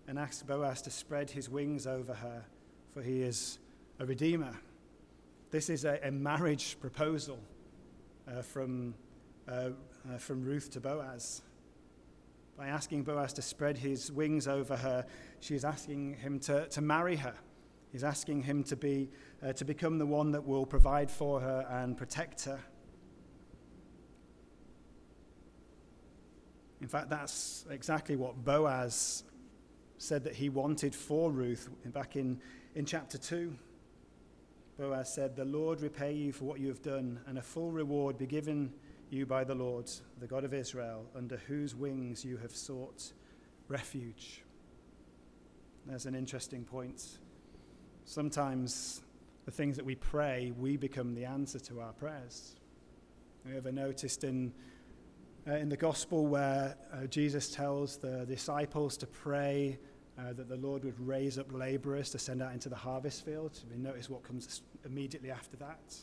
and 0.08 0.18
asks 0.18 0.42
Boaz 0.42 0.82
to 0.82 0.90
spread 0.90 1.30
his 1.30 1.48
wings 1.48 1.87
over 1.87 2.14
her, 2.14 2.44
for 2.92 3.00
he 3.00 3.22
is 3.22 3.60
a 4.00 4.06
redeemer. 4.06 4.56
This 5.52 5.70
is 5.70 5.84
a, 5.84 6.00
a 6.02 6.10
marriage 6.10 6.76
proposal 6.80 7.38
uh, 8.26 8.42
from, 8.42 8.94
uh, 9.48 9.70
uh, 10.12 10.18
from 10.18 10.42
Ruth 10.42 10.70
to 10.70 10.80
Boaz. 10.80 11.42
By 12.57 12.68
asking 12.68 13.02
Boaz 13.02 13.33
to 13.35 13.42
spread 13.42 13.78
his 13.78 14.12
wings 14.12 14.46
over 14.46 14.76
her, 14.76 15.04
she 15.40 15.54
is 15.54 15.64
asking 15.64 16.14
him 16.14 16.38
to, 16.40 16.66
to 16.68 16.80
marry 16.80 17.16
her. 17.16 17.35
He's 17.92 18.04
asking 18.04 18.42
him 18.42 18.64
to, 18.64 18.76
be, 18.76 19.11
uh, 19.42 19.52
to 19.54 19.64
become 19.64 19.98
the 19.98 20.07
one 20.07 20.33
that 20.33 20.44
will 20.44 20.66
provide 20.66 21.11
for 21.11 21.40
her 21.40 21.66
and 21.70 21.96
protect 21.96 22.44
her. 22.44 22.59
In 26.80 26.88
fact, 26.88 27.09
that's 27.09 27.64
exactly 27.70 28.16
what 28.16 28.44
Boaz 28.44 29.24
said 29.98 30.24
that 30.24 30.35
he 30.35 30.48
wanted 30.48 30.94
for 30.94 31.30
Ruth 31.30 31.70
back 31.87 32.16
in, 32.16 32.40
in 32.74 32.85
chapter 32.85 33.16
2. 33.16 33.54
Boaz 34.78 35.12
said, 35.14 35.37
The 35.37 35.44
Lord 35.44 35.80
repay 35.80 36.12
you 36.12 36.33
for 36.33 36.44
what 36.44 36.61
you 36.61 36.68
have 36.68 36.83
done, 36.83 37.20
and 37.26 37.38
a 37.38 37.42
full 37.42 37.70
reward 37.70 38.18
be 38.18 38.26
given 38.26 38.72
you 39.11 39.27
by 39.27 39.45
the 39.45 39.55
Lord, 39.55 39.90
the 40.21 40.27
God 40.27 40.45
of 40.45 40.55
Israel, 40.55 41.07
under 41.14 41.37
whose 41.37 41.75
wings 41.75 42.25
you 42.25 42.37
have 42.38 42.55
sought 42.55 43.12
refuge. 43.69 44.43
There's 45.87 46.07
an 46.07 46.14
interesting 46.14 46.64
point. 46.64 47.19
Sometimes 48.05 49.03
the 49.45 49.51
things 49.51 49.77
that 49.77 49.85
we 49.85 49.95
pray, 49.95 50.53
we 50.59 50.77
become 50.77 51.14
the 51.14 51.25
answer 51.25 51.59
to 51.61 51.81
our 51.81 51.93
prayers. 51.93 52.57
Have 53.45 53.53
you 53.53 53.59
ever 53.59 53.73
noticed 53.73 54.25
in 54.25 54.53
uh, 55.47 55.57
in 55.57 55.69
the 55.69 55.77
gospel 55.77 56.27
where 56.27 56.75
uh, 56.90 57.07
Jesus 57.07 57.51
tells 57.51 57.99
the 57.99 58.25
disciples 58.25 58.97
to 58.97 59.07
pray 59.07 59.79
uh, 60.19 60.33
that 60.33 60.49
the 60.49 60.57
Lord 60.57 60.85
would 60.85 60.99
raise 60.99 61.38
up 61.38 61.53
laborers 61.53 62.11
to 62.11 62.19
send 62.19 62.40
out 62.40 62.53
into 62.53 62.71
the 62.71 62.77
harvest 62.77 63.25
field. 63.27 63.61
We 63.71 63.77
notice 63.77 64.09
what 64.09 64.23
comes 64.23 64.62
immediately 64.87 65.31
after 65.31 65.57
that. 65.59 65.95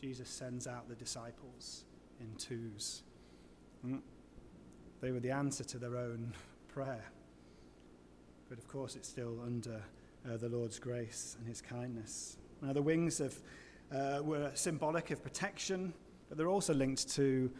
Jesus 0.00 0.28
sends 0.28 0.66
out 0.66 0.88
the 0.88 0.96
disciples 0.96 1.84
in 2.20 2.34
twos. 2.36 3.02
Mm. 3.86 4.00
They 5.00 5.10
were 5.10 5.20
the 5.20 5.30
answer 5.30 5.64
to 5.64 5.78
their 5.78 5.96
own 5.96 6.34
prayer. 6.68 7.04
But 8.48 8.58
of 8.58 8.68
course, 8.68 8.96
it's 8.96 9.08
still 9.08 9.38
under 9.44 9.82
uh, 10.28 10.36
the 10.36 10.48
Lord's 10.48 10.78
grace 10.78 11.36
and 11.38 11.48
his 11.48 11.60
kindness. 11.60 12.36
Now, 12.62 12.72
the 12.72 12.82
wings 12.82 13.20
of 13.20 13.38
uh, 13.92 14.20
were 14.22 14.50
symbolic 14.54 15.10
of 15.10 15.22
protection, 15.22 15.92
but 16.28 16.38
they're 16.38 16.48
also 16.48 16.74
linked 16.74 17.08
to, 17.14 17.50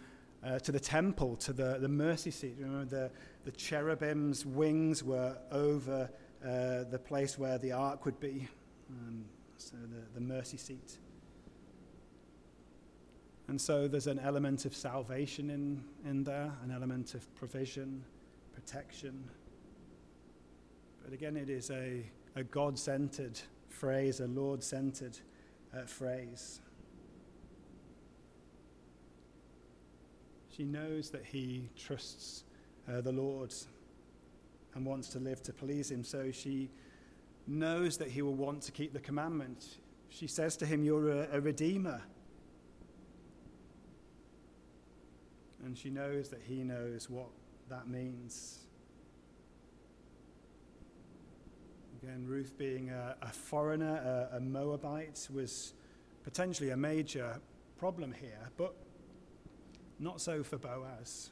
uh, 0.44 0.58
to 0.60 0.72
the 0.72 0.80
temple, 0.80 1.36
to 1.36 1.52
the, 1.52 1.78
the 1.80 1.88
mercy 1.88 2.30
seat. 2.30 2.56
Remember, 2.58 2.84
the, 2.84 3.10
the 3.44 3.56
cherubim's 3.56 4.44
wings 4.44 5.02
were 5.02 5.36
over 5.50 6.10
uh, 6.44 6.84
the 6.90 7.00
place 7.04 7.38
where 7.38 7.58
the 7.58 7.72
ark 7.72 8.04
would 8.04 8.20
be, 8.20 8.48
um, 8.90 9.24
so 9.56 9.76
the, 9.76 10.18
the 10.18 10.20
mercy 10.20 10.56
seat. 10.56 10.98
And 13.50 13.60
so 13.60 13.88
there's 13.88 14.06
an 14.06 14.20
element 14.20 14.64
of 14.64 14.76
salvation 14.76 15.50
in, 15.50 15.82
in 16.08 16.22
there, 16.22 16.52
an 16.62 16.70
element 16.70 17.14
of 17.14 17.34
provision, 17.34 18.04
protection. 18.54 19.24
But 21.02 21.12
again, 21.12 21.36
it 21.36 21.50
is 21.50 21.68
a, 21.72 22.04
a 22.36 22.44
God 22.44 22.78
centered 22.78 23.40
phrase, 23.68 24.20
a 24.20 24.28
Lord 24.28 24.62
centered 24.62 25.18
uh, 25.76 25.80
phrase. 25.82 26.60
She 30.56 30.62
knows 30.62 31.10
that 31.10 31.24
he 31.24 31.70
trusts 31.76 32.44
uh, 32.88 33.00
the 33.00 33.10
Lord 33.10 33.52
and 34.76 34.86
wants 34.86 35.08
to 35.08 35.18
live 35.18 35.42
to 35.42 35.52
please 35.52 35.90
him, 35.90 36.04
so 36.04 36.30
she 36.30 36.70
knows 37.48 37.96
that 37.96 38.12
he 38.12 38.22
will 38.22 38.36
want 38.36 38.62
to 38.62 38.70
keep 38.70 38.92
the 38.92 39.00
commandment. 39.00 39.78
She 40.08 40.28
says 40.28 40.56
to 40.58 40.66
him, 40.66 40.84
You're 40.84 41.08
a, 41.08 41.28
a 41.32 41.40
redeemer. 41.40 42.00
And 45.64 45.76
she 45.76 45.90
knows 45.90 46.28
that 46.30 46.40
he 46.46 46.64
knows 46.64 47.10
what 47.10 47.28
that 47.68 47.88
means. 47.88 48.60
Again, 52.02 52.24
Ruth 52.26 52.56
being 52.56 52.90
a, 52.90 53.14
a 53.20 53.28
foreigner, 53.28 54.28
a, 54.32 54.36
a 54.36 54.40
Moabite, 54.40 55.28
was 55.32 55.74
potentially 56.24 56.70
a 56.70 56.76
major 56.76 57.38
problem 57.78 58.12
here, 58.12 58.48
but 58.56 58.74
not 59.98 60.20
so 60.20 60.42
for 60.42 60.56
Boaz. 60.56 61.30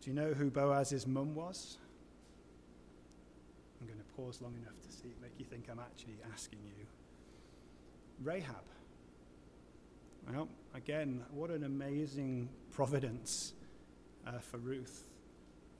Do 0.00 0.10
you 0.10 0.16
know 0.16 0.32
who 0.32 0.50
Boaz's 0.50 1.06
mum 1.06 1.34
was? 1.34 1.78
I'm 3.80 3.86
going 3.86 3.98
to 3.98 4.04
pause 4.14 4.42
long 4.42 4.54
enough 4.60 4.80
to 4.82 4.92
see, 4.92 5.14
make 5.22 5.32
you 5.38 5.44
think 5.44 5.68
I'm 5.70 5.78
actually 5.78 6.18
asking 6.32 6.58
you. 6.64 6.86
Rahab. 8.22 8.64
Well, 10.28 10.48
again, 10.74 11.22
what 11.32 11.50
an 11.50 11.64
amazing 11.64 12.48
providence 12.70 13.54
uh, 14.26 14.38
for 14.38 14.58
Ruth. 14.58 15.06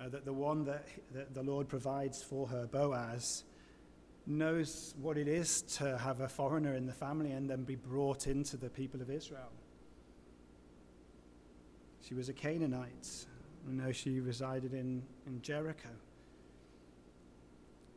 Uh, 0.01 0.09
that 0.09 0.25
the 0.25 0.33
one 0.33 0.65
that, 0.65 0.87
that 1.13 1.35
the 1.35 1.43
Lord 1.43 1.69
provides 1.69 2.23
for 2.23 2.47
her, 2.47 2.67
Boaz, 2.67 3.45
knows 4.27 4.95
what 5.01 5.19
it 5.19 5.29
is 5.29 5.63
to 5.63 5.99
have 5.99 6.21
a 6.21 6.29
foreigner 6.29 6.75
in 6.75 6.87
the 6.87 6.93
family 6.93 7.33
and 7.33 7.49
then 7.49 7.65
be 7.65 7.75
brought 7.75 8.27
into 8.27 8.57
the 8.57 8.71
people 8.71 9.03
of 9.03 9.11
Israel. 9.11 9.53
She 12.07 12.15
was 12.15 12.29
a 12.29 12.33
Canaanite. 12.33 13.27
I 13.69 13.73
know 13.73 13.93
she 13.93 14.21
resided 14.21 14.73
in, 14.73 15.03
in 15.27 15.43
Jericho. 15.43 15.91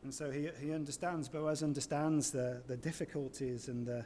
And 0.02 0.12
so 0.12 0.30
he, 0.30 0.50
he 0.60 0.72
understands, 0.72 1.30
Boaz 1.30 1.62
understands 1.62 2.30
the, 2.30 2.62
the 2.66 2.76
difficulties 2.76 3.68
and, 3.68 3.86
the, 3.86 4.04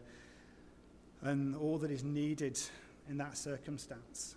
and 1.22 1.56
all 1.56 1.78
that 1.78 1.90
is 1.90 2.04
needed 2.04 2.58
in 3.08 3.18
that 3.18 3.36
circumstance. 3.36 4.34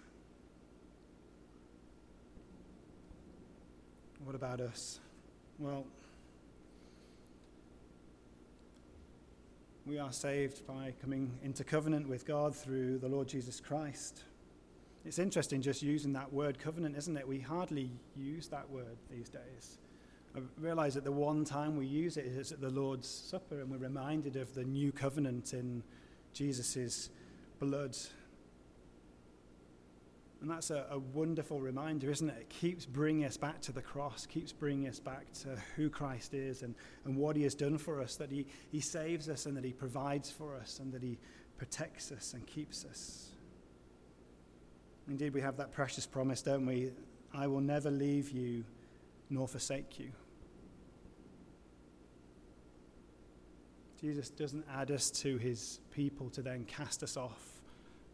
What 4.24 4.36
about 4.36 4.62
us? 4.62 5.00
Well, 5.60 5.86
we 9.86 9.98
are 9.98 10.12
saved 10.12 10.66
by 10.68 10.94
coming 11.02 11.32
into 11.44 11.64
covenant 11.64 12.08
with 12.08 12.26
God 12.26 12.56
through 12.56 13.00
the 13.00 13.08
Lord 13.08 13.28
Jesus 13.28 13.60
Christ. 13.60 14.24
It's 15.04 15.18
interesting 15.18 15.62
just 15.62 15.82
using 15.82 16.14
that 16.14 16.32
word 16.32 16.60
covenant, 16.60 16.96
isn't 16.96 17.18
it? 17.18 17.28
We 17.28 17.40
hardly 17.40 17.90
use 18.16 18.48
that 18.50 18.70
word 18.70 18.98
these 19.10 19.28
days. 19.28 19.80
I 20.36 20.40
realize 20.60 20.94
that 20.94 21.04
the 21.04 21.12
one 21.12 21.44
time 21.44 21.76
we 21.76 21.88
use 21.88 22.16
it 22.18 22.26
is 22.26 22.52
at 22.52 22.62
the 22.62 22.70
Lord's 22.70 23.08
Supper, 23.08 23.60
and 23.60 23.70
we're 23.70 23.78
reminded 23.78 24.36
of 24.36 24.54
the 24.54 24.64
new 24.64 24.92
covenant 24.92 25.54
in 25.54 25.84
Jesus' 26.34 27.10
blood. 27.60 27.98
And 30.42 30.50
that's 30.50 30.72
a, 30.72 30.88
a, 30.90 30.98
wonderful 30.98 31.62
reminder, 31.62 32.10
isn't 32.10 32.28
it? 32.28 32.38
It 32.40 32.50
keeps 32.50 32.86
bringing 32.86 33.26
us 33.26 33.38
back 33.38 33.62
to 33.62 33.72
the 33.72 33.82
cross, 33.82 34.26
keeps 34.26 34.52
bringing 34.52 34.88
us 34.88 35.00
back 35.00 35.32
to 35.42 35.56
who 35.76 35.88
Christ 35.88 36.34
is 36.34 36.64
and, 36.64 36.74
and 37.06 37.16
what 37.16 37.36
he 37.36 37.44
has 37.44 37.54
done 37.54 37.78
for 37.78 38.02
us, 38.02 38.16
that 38.16 38.32
he, 38.32 38.48
he 38.72 38.80
saves 38.80 39.30
us 39.30 39.46
and 39.46 39.56
that 39.56 39.64
he 39.64 39.72
provides 39.72 40.32
for 40.32 40.56
us 40.56 40.80
and 40.80 40.92
that 40.94 41.04
he 41.04 41.20
protects 41.58 42.12
us 42.12 42.34
and 42.34 42.46
keeps 42.48 42.86
us. 42.86 43.30
Indeed, 45.08 45.34
we 45.34 45.42
have 45.42 45.58
that 45.58 45.72
precious 45.72 46.08
promise, 46.08 46.42
don't 46.42 46.66
we? 46.66 46.92
I 47.34 47.46
will 47.46 47.62
never 47.62 47.92
leave 47.92 48.32
you 48.32 48.64
nor 49.30 49.48
forsake 49.48 50.00
you. 50.00 50.12
Jesus 54.02 54.32
doesn't 54.32 54.66
add 54.74 54.90
us 54.90 55.12
to 55.12 55.38
his 55.38 55.80
people 55.92 56.30
to 56.32 56.42
then 56.42 56.66
cast 56.66 57.04
us 57.04 57.18
off 57.18 57.62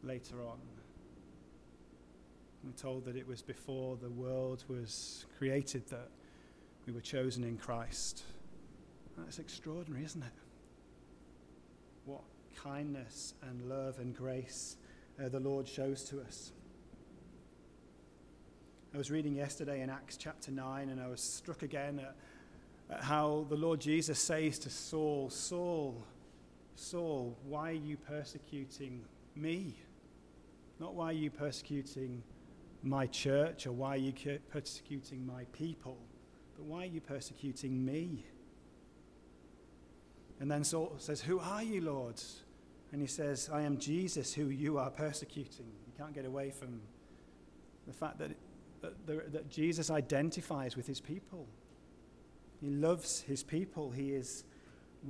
later 0.04 0.41
on. 0.41 0.58
We're 2.63 2.71
told 2.73 3.06
that 3.06 3.15
it 3.15 3.26
was 3.26 3.41
before 3.41 3.95
the 3.95 4.10
world 4.10 4.65
was 4.67 5.26
created 5.38 5.88
that 5.88 6.10
we 6.86 6.91
were 6.91 7.00
chosen 7.02 7.45
in 7.45 7.58
Christ. 7.58 8.23
That's 9.17 9.39
extraordinary, 9.39 10.04
isn't 10.04 10.21
it? 10.21 10.34
What 12.06 12.23
kindness 12.62 13.34
and 13.41 13.69
love 13.69 14.00
and 14.00 14.13
grace 14.13 14.76
uh, 15.23 15.30
the 15.30 15.39
Lord 15.39 15.67
shows 15.67 16.04
to 16.06 16.21
us. 16.21 16.52
I 18.93 18.97
was 18.97 19.10
reading 19.12 19.36
yesterday 19.36 19.82
in 19.82 19.89
Acts 19.89 20.17
chapter 20.17 20.52
9, 20.52 20.89
and 20.89 21.02
I 21.02 21.08
was 21.08 21.21
struck 21.21 21.62
again 21.63 22.00
at, 22.00 22.06
at 22.06 22.15
how 23.02 23.45
the 23.50 23.56
Lord 23.56 23.80
Jesus 23.80 24.19
says 24.19 24.60
to 24.60 24.69
Saul, 24.69 25.30
Saul, 25.30 26.04
Saul, 26.76 27.38
why 27.45 27.71
are 27.71 27.73
you 27.73 27.97
persecuting 27.97 29.04
me? 29.36 29.76
Not 30.80 30.93
why 30.93 31.08
are 31.08 31.13
you 31.13 31.30
persecuting 31.30 32.23
my 32.84 33.08
church 33.08 33.67
or 33.67 33.71
why 33.71 33.95
are 33.95 33.97
you 33.97 34.13
persecuting 34.50 35.26
my 35.26 35.43
people, 35.52 35.97
but 36.56 36.65
why 36.65 36.84
are 36.84 36.86
you 36.86 37.02
persecuting 37.02 37.84
me? 37.84 38.26
And 40.39 40.50
then 40.50 40.63
Saul 40.63 40.95
says, 41.00 41.21
Who 41.21 41.39
are 41.39 41.63
you, 41.63 41.82
Lord? 41.82 42.21
And 42.91 43.02
he 43.02 43.08
says, 43.08 43.50
I 43.52 43.63
am 43.63 43.80
Jesus 43.80 44.34
who 44.34 44.45
you 44.45 44.78
are 44.78 44.91
persecuting. 44.91 45.65
You 45.88 45.93
can't 45.97 46.13
get 46.13 46.26
away 46.26 46.52
from 46.52 46.80
the 47.88 47.93
fact 47.93 48.19
that 48.19 48.32
that, 48.82 49.32
that 49.34 49.50
Jesus 49.50 49.89
identifies 49.89 50.76
with 50.76 50.88
his 50.88 51.00
people. 51.00 51.47
He 52.62 52.70
loves 52.70 53.22
his 53.22 53.43
people. 53.43 53.91
He 53.91 54.13
is 54.13 54.43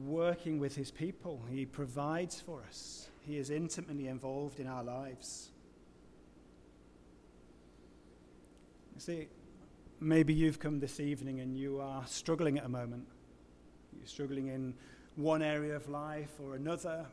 working 0.06 0.60
with 0.60 0.76
his 0.76 0.92
people. 0.92 1.42
He 1.50 1.66
provides 1.66 2.42
for 2.42 2.62
us. 2.68 3.10
He 3.22 3.38
is 3.38 3.50
intimately 3.50 4.08
involved 4.08 4.60
in 4.60 4.68
our 4.68 4.84
lives. 4.84 5.52
You 8.96 9.02
see, 9.02 9.28
maybe 10.00 10.34
you've 10.34 10.60
come 10.60 10.80
this 10.80 11.00
evening 11.00 11.40
and 11.40 11.56
you 11.56 11.80
are 11.80 12.06
struggling 12.06 12.58
at 12.58 12.66
a 12.66 12.70
moment. 12.70 13.06
You're 13.98 14.08
struggling 14.08 14.48
in 14.48 14.74
one 15.16 15.42
area 15.42 15.76
of 15.76 15.88
life 15.90 16.32
or 16.44 16.56
another. 16.56 17.06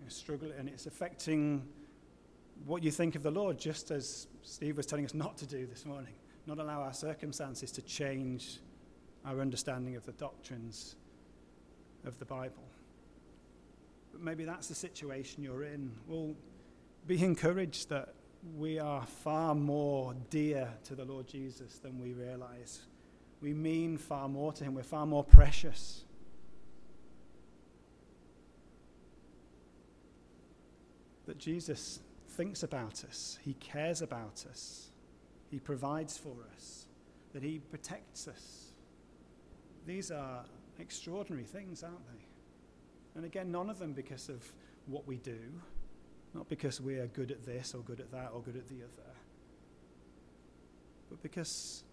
You're 0.00 0.10
struggling, 0.10 0.52
and 0.58 0.68
it's 0.68 0.86
affecting 0.86 1.66
what 2.66 2.82
you 2.82 2.90
think 2.90 3.14
of 3.14 3.22
the 3.22 3.30
Lord, 3.30 3.58
just 3.58 3.90
as 3.90 4.28
Steve 4.42 4.76
was 4.76 4.86
telling 4.86 5.04
us 5.04 5.14
not 5.14 5.36
to 5.38 5.46
do 5.46 5.66
this 5.66 5.84
morning, 5.84 6.14
not 6.46 6.58
allow 6.58 6.82
our 6.82 6.92
circumstances 6.92 7.70
to 7.72 7.82
change 7.82 8.58
our 9.24 9.40
understanding 9.40 9.96
of 9.96 10.04
the 10.04 10.12
doctrines 10.12 10.96
of 12.04 12.18
the 12.18 12.24
Bible. 12.24 12.62
But 14.12 14.20
maybe 14.20 14.44
that's 14.44 14.68
the 14.68 14.74
situation 14.74 15.42
you're 15.42 15.64
in. 15.64 15.92
Well, 16.06 16.34
be 17.06 17.22
encouraged 17.22 17.88
that 17.88 18.14
we 18.56 18.78
are 18.78 19.04
far 19.06 19.54
more 19.54 20.14
dear 20.30 20.68
to 20.84 20.94
the 20.94 21.04
Lord 21.04 21.26
Jesus 21.26 21.78
than 21.78 21.98
we 21.98 22.12
realize. 22.12 22.80
We 23.40 23.54
mean 23.54 23.98
far 23.98 24.28
more 24.28 24.52
to 24.52 24.64
Him, 24.64 24.74
we're 24.74 24.82
far 24.82 25.06
more 25.06 25.24
precious. 25.24 26.04
That 31.26 31.38
Jesus 31.38 32.00
thinks 32.28 32.62
about 32.62 33.04
us, 33.04 33.38
He 33.42 33.54
cares 33.54 34.02
about 34.02 34.44
us, 34.48 34.90
He 35.50 35.58
provides 35.58 36.18
for 36.18 36.36
us, 36.54 36.86
that 37.32 37.42
He 37.42 37.60
protects 37.70 38.28
us. 38.28 38.63
These 39.86 40.10
are 40.10 40.44
extraordinary 40.78 41.44
things, 41.44 41.82
aren't 41.82 42.06
they? 42.06 42.24
And 43.16 43.24
again, 43.24 43.52
none 43.52 43.70
of 43.70 43.78
them 43.78 43.92
because 43.92 44.28
of 44.28 44.42
what 44.86 45.06
we 45.06 45.16
do, 45.18 45.38
not 46.34 46.48
because 46.48 46.80
we 46.80 46.98
are 46.98 47.06
good 47.06 47.30
at 47.30 47.44
this 47.44 47.74
or 47.74 47.82
good 47.82 48.00
at 48.00 48.10
that 48.10 48.30
or 48.34 48.40
good 48.42 48.56
at 48.56 48.68
the 48.68 48.76
other, 48.76 49.12
but 51.08 51.22
because 51.22 51.84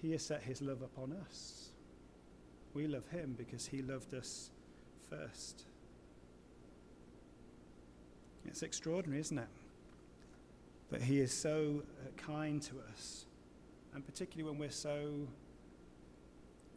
He 0.00 0.12
has 0.12 0.22
set 0.22 0.42
His 0.42 0.62
love 0.62 0.82
upon 0.82 1.12
us. 1.12 1.72
We 2.72 2.86
love 2.86 3.08
Him 3.08 3.34
because 3.36 3.66
He 3.66 3.82
loved 3.82 4.14
us 4.14 4.50
first. 5.10 5.64
It's 8.46 8.62
extraordinary, 8.62 9.20
isn't 9.20 9.38
it? 9.38 9.48
That 10.90 11.02
He 11.02 11.20
is 11.20 11.32
so 11.32 11.82
kind 12.16 12.62
to 12.62 12.76
us, 12.92 13.26
and 13.92 14.06
particularly 14.06 14.50
when 14.50 14.58
we're 14.58 14.70
so 14.70 15.28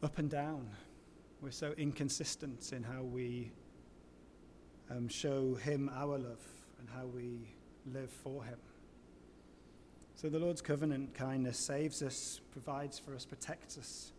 up 0.04 0.20
and 0.20 0.30
down, 0.30 0.68
we're 1.42 1.52
so 1.52 1.74
inconsistent 1.78 2.74
in 2.74 2.84
how 2.84 3.02
we 3.04 3.52
um, 4.92 5.08
show 5.08 5.56
Him 5.56 5.90
our 5.96 6.18
love 6.18 6.46
and 6.80 6.90
how 6.94 7.06
we 7.06 7.48
live 7.94 8.10
for 8.10 8.44
Him. 8.44 8.58
So 10.16 10.30
the 10.30 10.40
Lord's 10.40 10.62
covenant 10.62 11.14
kindness 11.14 11.58
saves 11.58 12.02
us, 12.02 12.42
provides 12.52 13.00
for 13.00 13.16
us, 13.16 13.26
protects 13.26 13.78
us. 13.78 14.12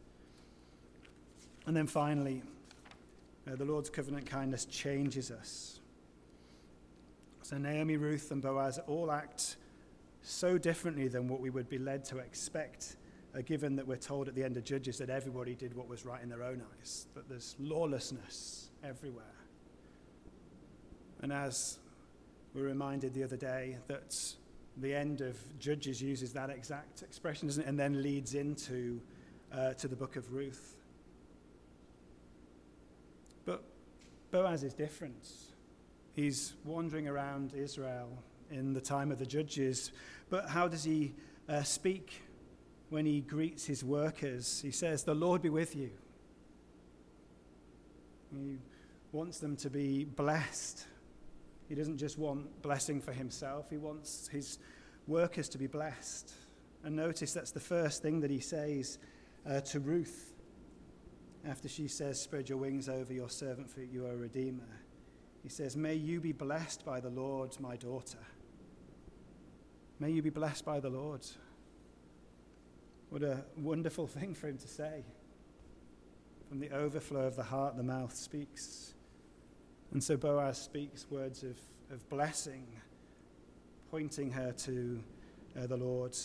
And 1.67 1.77
then 1.77 1.87
finally, 1.87 2.43
uh, 3.47 3.57
the 3.57 3.65
Lord's 3.65 3.91
covenant 3.91 4.27
kindness 4.27 4.65
changes 4.65 5.31
us. 5.31 5.81
So 7.43 7.59
Naomi, 7.59 7.99
Ruth, 7.99 8.31
and 8.31 8.41
Boaz 8.41 8.79
all 8.87 9.13
act 9.13 9.57
so 10.23 10.57
differently 10.57 11.09
than 11.09 11.29
what 11.29 11.41
we 11.41 11.51
would 11.51 11.69
be 11.69 11.79
led 11.79 12.07
to 12.07 12.19
expect, 12.19 12.97
uh, 13.35 13.41
given 13.43 13.77
that 13.77 13.87
we're 13.87 13.97
told 13.97 14.29
at 14.29 14.35
the 14.35 14.45
end 14.45 14.57
of 14.57 14.65
Judges 14.65 14.99
that 14.99 15.11
everybody 15.11 15.55
did 15.55 15.75
what 15.75 15.89
was 15.89 16.05
right 16.05 16.23
in 16.23 16.29
their 16.29 16.43
own 16.43 16.63
eyes, 16.79 17.07
that 17.15 17.29
there's 17.29 17.57
lawlessness 17.59 18.71
everywhere. 18.83 19.25
And 21.21 21.33
as 21.33 21.79
we 22.55 22.63
were 22.63 22.69
reminded 22.69 23.15
the 23.15 23.25
other 23.25 23.37
day, 23.37 23.79
that 23.89 24.17
the 24.77 24.95
end 24.95 25.21
of 25.21 25.37
Judges 25.59 26.01
uses 26.01 26.33
that 26.33 26.51
exact 26.51 27.03
expression, 27.03 27.49
doesn't 27.49 27.65
it? 27.65 27.69
And 27.69 27.79
then 27.79 28.03
leads 28.03 28.35
into 28.35 29.01
uh, 29.53 29.73
to 29.75 29.89
the 29.89 29.97
book 29.97 30.17
of 30.17 30.33
Ruth. 30.33 30.77
But 33.45 33.63
Boaz 34.31 34.65
is 34.65 34.75
different. 34.75 35.29
He's 36.13 36.55
wandering 36.65 37.09
around 37.09 37.55
Israel 37.55 38.09
in 38.51 38.73
the 38.73 38.81
time 38.81 39.11
of 39.11 39.19
the 39.19 39.27
judges. 39.27 39.93
But 40.31 40.49
how 40.49 40.69
does 40.69 40.85
he 40.85 41.15
uh, 41.49 41.63
speak 41.63 42.24
when 42.95 43.07
he 43.07 43.21
greets 43.21 43.67
his 43.67 43.83
workers? 43.83 44.61
He 44.63 44.71
says, 44.71 45.03
The 45.03 45.17
Lord 45.17 45.43
be 45.43 45.49
with 45.49 45.75
you. 45.75 45.91
He 48.33 48.59
wants 49.11 49.41
them 49.41 49.57
to 49.57 49.69
be 49.69 50.05
blessed. 50.05 50.87
He 51.69 51.75
doesn't 51.75 51.99
just 51.99 52.19
want 52.19 52.63
blessing 52.63 53.01
for 53.01 53.13
himself, 53.13 53.67
he 53.69 53.79
wants 53.79 54.29
his 54.29 54.61
workers 55.09 55.49
to 55.51 55.59
be 55.59 55.67
blessed. 55.67 56.33
And 56.85 56.95
notice 56.95 57.33
that's 57.33 57.51
the 57.51 57.59
first 57.59 58.01
thing 58.01 58.21
that 58.21 58.31
he 58.31 58.39
says 58.39 58.99
uh, 59.45 59.61
to 59.63 59.81
Ruth 59.81 60.33
after 61.45 61.69
she 61.69 61.89
says, 61.89 62.21
Spread 62.21 62.49
your 62.49 62.59
wings 62.59 62.89
over 62.89 63.13
your 63.13 63.29
servant, 63.29 63.69
for 63.69 63.83
you 63.83 64.07
are 64.07 64.13
a 64.13 64.17
redeemer. 64.17 64.63
He 65.43 65.49
says, 65.49 65.77
May 65.77 65.95
you 65.95 66.21
be 66.21 66.31
blessed 66.31 66.85
by 66.85 67.01
the 67.01 67.11
Lord, 67.11 67.59
my 67.59 67.75
daughter. 67.75 68.25
May 69.99 70.11
you 70.11 70.23
be 70.23 70.31
blessed 70.31 70.65
by 70.65 70.79
the 70.79 70.91
Lord. 70.91 71.27
What 73.15 73.23
a 73.23 73.45
wonderful 73.57 74.09
thing 74.09 74.35
for 74.35 74.49
him 74.49 74.59
to 74.59 74.67
say. 74.67 75.05
From 76.49 76.59
the 76.59 76.73
overflow 76.73 77.29
of 77.29 77.37
the 77.37 77.45
heart, 77.45 77.77
the 77.77 77.83
mouth 77.85 78.13
speaks. 78.13 78.93
And 79.93 80.03
so 80.03 80.17
Boaz 80.17 80.59
speaks 80.59 81.07
words 81.09 81.45
of, 81.45 81.57
of 81.93 82.09
blessing, 82.09 82.67
pointing 83.89 84.33
her 84.33 84.51
to 84.51 85.01
uh, 85.57 85.69
the 85.69 85.77
Lord. 85.77 86.17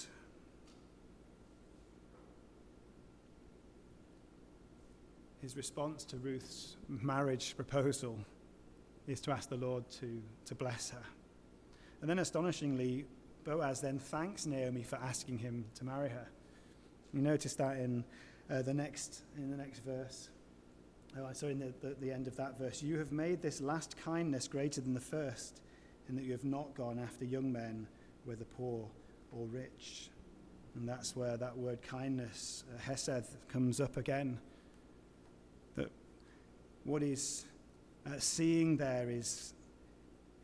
His 5.43 5.56
response 5.56 6.04
to 6.06 6.17
Ruth's 6.17 6.75
marriage 6.88 7.56
proposal 7.56 8.17
is 9.06 9.21
to 9.21 9.32
ask 9.32 9.47
the 9.47 9.58
Lord 9.58 9.88
to, 9.99 10.23
to 10.45 10.56
bless 10.56 10.89
her. 10.89 11.04
And 12.02 12.10
then, 12.10 12.17
astonishingly, 12.17 13.06
Boaz 13.43 13.80
then 13.80 13.99
thanks 13.99 14.47
Naomi 14.47 14.82
for 14.82 14.95
asking 14.95 15.38
him 15.38 15.65
to 15.75 15.86
marry 15.86 16.10
her. 16.10 16.28
You 17.13 17.21
notice 17.21 17.55
that 17.55 17.77
in 17.77 18.03
uh, 18.49 18.61
the 18.61 18.73
next 18.73 19.23
in 19.37 19.49
the 19.51 19.57
next 19.57 19.79
verse. 19.79 20.29
Oh, 21.17 21.27
sorry, 21.33 21.53
in 21.53 21.59
the, 21.59 21.73
the, 21.81 21.95
the 21.99 22.11
end 22.11 22.27
of 22.27 22.35
that 22.35 22.59
verse. 22.59 22.83
You 22.83 22.99
have 22.99 23.11
made 23.11 23.41
this 23.41 23.61
last 23.61 23.97
kindness 23.97 24.47
greater 24.47 24.79
than 24.79 24.93
the 24.93 24.99
first, 24.99 25.61
in 26.07 26.15
that 26.15 26.23
you 26.23 26.31
have 26.33 26.43
not 26.43 26.75
gone 26.75 26.99
after 26.99 27.25
young 27.25 27.51
men, 27.51 27.87
whether 28.25 28.45
poor 28.45 28.87
or 29.35 29.47
rich. 29.47 30.09
And 30.75 30.87
that's 30.87 31.15
where 31.15 31.35
that 31.37 31.57
word 31.57 31.81
kindness, 31.81 32.63
uh, 32.73 32.79
hesed, 32.79 33.25
comes 33.51 33.81
up 33.81 33.97
again. 33.97 34.39
That 35.75 35.89
what 36.83 37.01
is 37.01 37.45
uh, 38.05 38.19
seeing 38.19 38.77
there 38.77 39.09
is, 39.09 39.53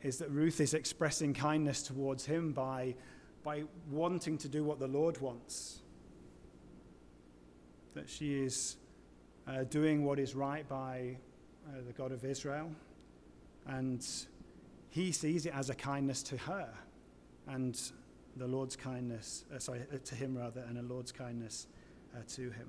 is 0.02 0.18
that 0.18 0.32
Ruth 0.32 0.60
is 0.60 0.74
expressing 0.74 1.34
kindness 1.34 1.84
towards 1.84 2.26
him 2.26 2.54
by, 2.54 2.96
by 3.44 3.64
wanting 3.92 4.40
to 4.40 4.48
do 4.48 4.64
what 4.64 4.80
the 4.80 4.88
Lord 4.88 5.22
wants. 5.22 5.84
That 7.96 8.10
she 8.10 8.36
is 8.36 8.76
uh, 9.48 9.64
doing 9.64 10.06
what 10.06 10.20
is 10.20 10.36
right 10.36 10.68
by 10.70 11.18
uh, 11.68 11.82
the 11.88 11.94
God 11.94 12.12
of 12.12 12.24
Israel. 12.24 12.70
And 13.66 14.06
he 14.90 15.12
sees 15.12 15.46
it 15.46 15.54
as 15.56 15.70
a 15.70 15.76
kindness 15.76 16.22
to 16.24 16.38
her 16.38 16.70
and 17.48 17.80
the 18.38 18.48
Lord's 18.48 18.76
kindness, 18.76 19.46
uh, 19.54 19.60
sorry, 19.60 19.82
uh, 19.94 19.98
to 20.04 20.16
him 20.16 20.38
rather, 20.38 20.62
and 20.68 20.78
a 20.78 20.82
Lord's 20.82 21.12
kindness 21.12 21.68
uh, 22.16 22.20
to 22.36 22.44
him. 22.52 22.68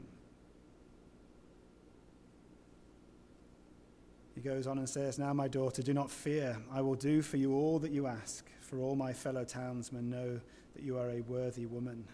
He 4.34 4.42
goes 4.42 4.66
on 4.66 4.78
and 4.78 4.88
says, 4.88 5.18
Now, 5.18 5.32
my 5.32 5.48
daughter, 5.48 5.82
do 5.82 5.94
not 5.94 6.10
fear. 6.10 6.58
I 6.72 6.82
will 6.82 6.94
do 6.94 7.22
for 7.22 7.38
you 7.38 7.54
all 7.54 7.78
that 7.78 7.90
you 7.90 8.06
ask, 8.06 8.46
for 8.60 8.78
all 8.78 8.94
my 8.94 9.12
fellow 9.12 9.44
townsmen 9.44 10.10
know 10.10 10.40
that 10.74 10.82
you 10.82 10.98
are 10.98 11.10
a 11.10 11.20
worthy 11.22 11.66
woman. 11.66 12.04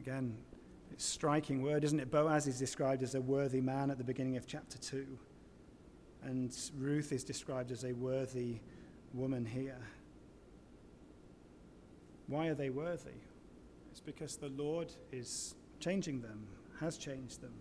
Again, 0.00 0.36
it's 0.92 1.04
a 1.04 1.08
striking 1.08 1.62
word, 1.62 1.84
isn't 1.84 2.00
it? 2.00 2.10
Boaz 2.10 2.46
is 2.46 2.58
described 2.58 3.02
as 3.02 3.14
a 3.14 3.20
worthy 3.20 3.60
man 3.60 3.90
at 3.90 3.98
the 3.98 4.04
beginning 4.04 4.36
of 4.36 4.46
chapter 4.46 4.78
2, 4.78 5.06
and 6.22 6.56
Ruth 6.78 7.12
is 7.12 7.24
described 7.24 7.70
as 7.70 7.84
a 7.84 7.92
worthy 7.92 8.60
woman 9.14 9.44
here. 9.44 9.80
Why 12.26 12.48
are 12.48 12.54
they 12.54 12.70
worthy? 12.70 13.10
It's 13.90 14.00
because 14.00 14.36
the 14.36 14.48
Lord 14.48 14.92
is 15.10 15.54
changing 15.80 16.20
them, 16.20 16.46
has 16.78 16.96
changed 16.96 17.40
them. 17.40 17.54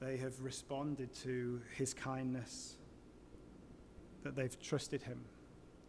They 0.00 0.16
have 0.16 0.40
responded 0.40 1.12
to 1.24 1.60
his 1.76 1.92
kindness, 1.92 2.76
that 4.22 4.34
they've 4.34 4.58
trusted 4.60 5.02
him, 5.02 5.20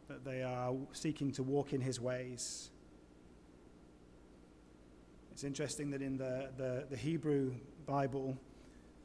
that 0.09 0.25
they 0.25 0.43
are 0.43 0.73
seeking 0.91 1.31
to 1.33 1.43
walk 1.43 1.71
in 1.71 1.79
his 1.79 2.01
ways. 2.01 2.71
It's 5.41 5.47
interesting 5.47 5.89
that 5.89 6.03
in 6.03 6.17
the, 6.17 6.51
the, 6.55 6.85
the 6.87 6.95
Hebrew 6.95 7.55
Bible, 7.87 8.37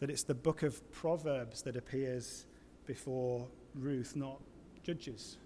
that 0.01 0.11
it's 0.11 0.23
the 0.23 0.35
book 0.35 0.63
of 0.65 0.93
Proverbs 0.93 1.63
that 1.63 1.77
appears 1.77 2.45
before 2.85 3.49
Ruth, 3.75 4.15
not 4.15 4.43
Judges. 4.83 5.39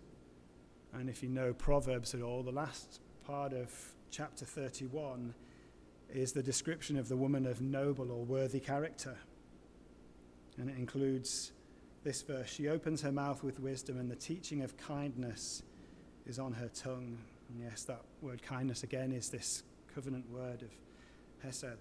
And 0.92 1.08
if 1.08 1.22
you 1.22 1.28
know 1.28 1.52
Proverbs 1.52 2.12
at 2.12 2.22
all, 2.22 2.42
the 2.42 2.50
last 2.50 3.00
part 3.24 3.52
of 3.52 3.72
chapter 4.10 4.44
31 4.44 5.32
is 6.12 6.32
the 6.32 6.42
description 6.42 6.98
of 6.98 7.08
the 7.08 7.16
woman 7.16 7.46
of 7.46 7.60
noble 7.60 8.10
or 8.10 8.24
worthy 8.24 8.58
character. 8.58 9.16
And 10.58 10.68
it 10.68 10.76
includes 10.76 11.52
this 12.02 12.20
verse 12.22 12.50
She 12.50 12.66
opens 12.66 13.00
her 13.02 13.12
mouth 13.12 13.44
with 13.44 13.60
wisdom, 13.60 13.96
and 13.96 14.10
the 14.10 14.16
teaching 14.16 14.62
of 14.62 14.76
kindness 14.76 15.62
is 16.26 16.40
on 16.40 16.54
her 16.54 16.68
tongue. 16.74 17.16
And 17.48 17.60
yes, 17.62 17.84
that 17.84 18.02
word 18.20 18.42
kindness 18.42 18.82
again 18.82 19.12
is 19.12 19.28
this 19.28 19.62
covenant 19.94 20.30
word 20.30 20.62
of 20.62 20.70
Hesed. 21.42 21.78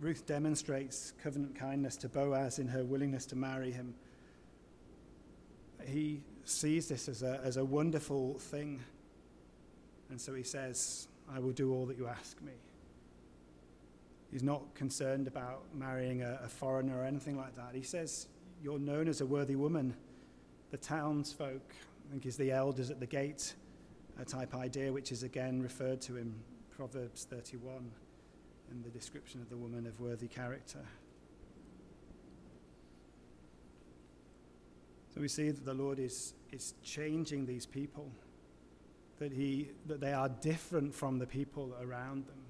Ruth 0.00 0.26
demonstrates 0.26 1.12
covenant 1.22 1.54
kindness 1.54 1.96
to 1.98 2.08
Boaz 2.08 2.58
in 2.58 2.68
her 2.68 2.84
willingness 2.84 3.26
to 3.26 3.36
marry 3.36 3.70
him. 3.70 3.94
He 5.86 6.22
sees 6.44 6.88
this 6.88 7.08
as 7.08 7.22
a, 7.22 7.40
as 7.44 7.56
a 7.56 7.64
wonderful 7.64 8.38
thing. 8.38 8.80
And 10.10 10.20
so 10.20 10.34
he 10.34 10.42
says, 10.42 11.08
I 11.34 11.38
will 11.38 11.52
do 11.52 11.72
all 11.72 11.86
that 11.86 11.96
you 11.96 12.06
ask 12.06 12.40
me. 12.42 12.52
He's 14.30 14.42
not 14.42 14.74
concerned 14.74 15.26
about 15.26 15.62
marrying 15.74 16.22
a, 16.22 16.40
a 16.44 16.48
foreigner 16.48 17.00
or 17.00 17.04
anything 17.04 17.36
like 17.36 17.54
that. 17.54 17.70
He 17.72 17.82
says, 17.82 18.26
You're 18.62 18.78
known 18.78 19.08
as 19.08 19.20
a 19.20 19.26
worthy 19.26 19.54
woman. 19.54 19.94
The 20.70 20.76
townsfolk, 20.78 21.62
I 21.70 22.10
think, 22.10 22.26
is 22.26 22.36
the 22.36 22.50
elders 22.50 22.90
at 22.90 22.98
the 22.98 23.06
gate, 23.06 23.54
type 24.22 24.54
idea, 24.54 24.92
which 24.92 25.10
is 25.10 25.22
again 25.22 25.60
referred 25.60 26.00
to 26.02 26.16
in 26.16 26.34
Proverbs 26.76 27.24
31 27.24 27.90
in 28.70 28.82
the 28.82 28.90
description 28.90 29.40
of 29.40 29.48
the 29.48 29.56
woman 29.56 29.86
of 29.86 29.98
worthy 30.00 30.28
character. 30.28 30.80
So 35.14 35.20
we 35.20 35.28
see 35.28 35.50
that 35.50 35.64
the 35.64 35.74
Lord 35.74 35.98
is, 35.98 36.34
is 36.50 36.74
changing 36.82 37.46
these 37.46 37.66
people, 37.66 38.10
that, 39.18 39.32
he, 39.32 39.70
that 39.86 40.00
they 40.00 40.12
are 40.12 40.28
different 40.28 40.94
from 40.94 41.18
the 41.18 41.26
people 41.26 41.72
around 41.80 42.26
them 42.26 42.42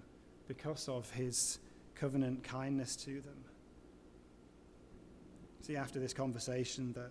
because 0.49 0.89
of 0.89 1.11
his 1.11 1.59
covenant 1.95 2.43
kindness 2.43 2.97
to 2.97 3.21
them. 3.21 3.45
See, 5.61 5.77
after 5.77 5.99
this 5.99 6.15
conversation, 6.15 6.93
that 6.95 7.11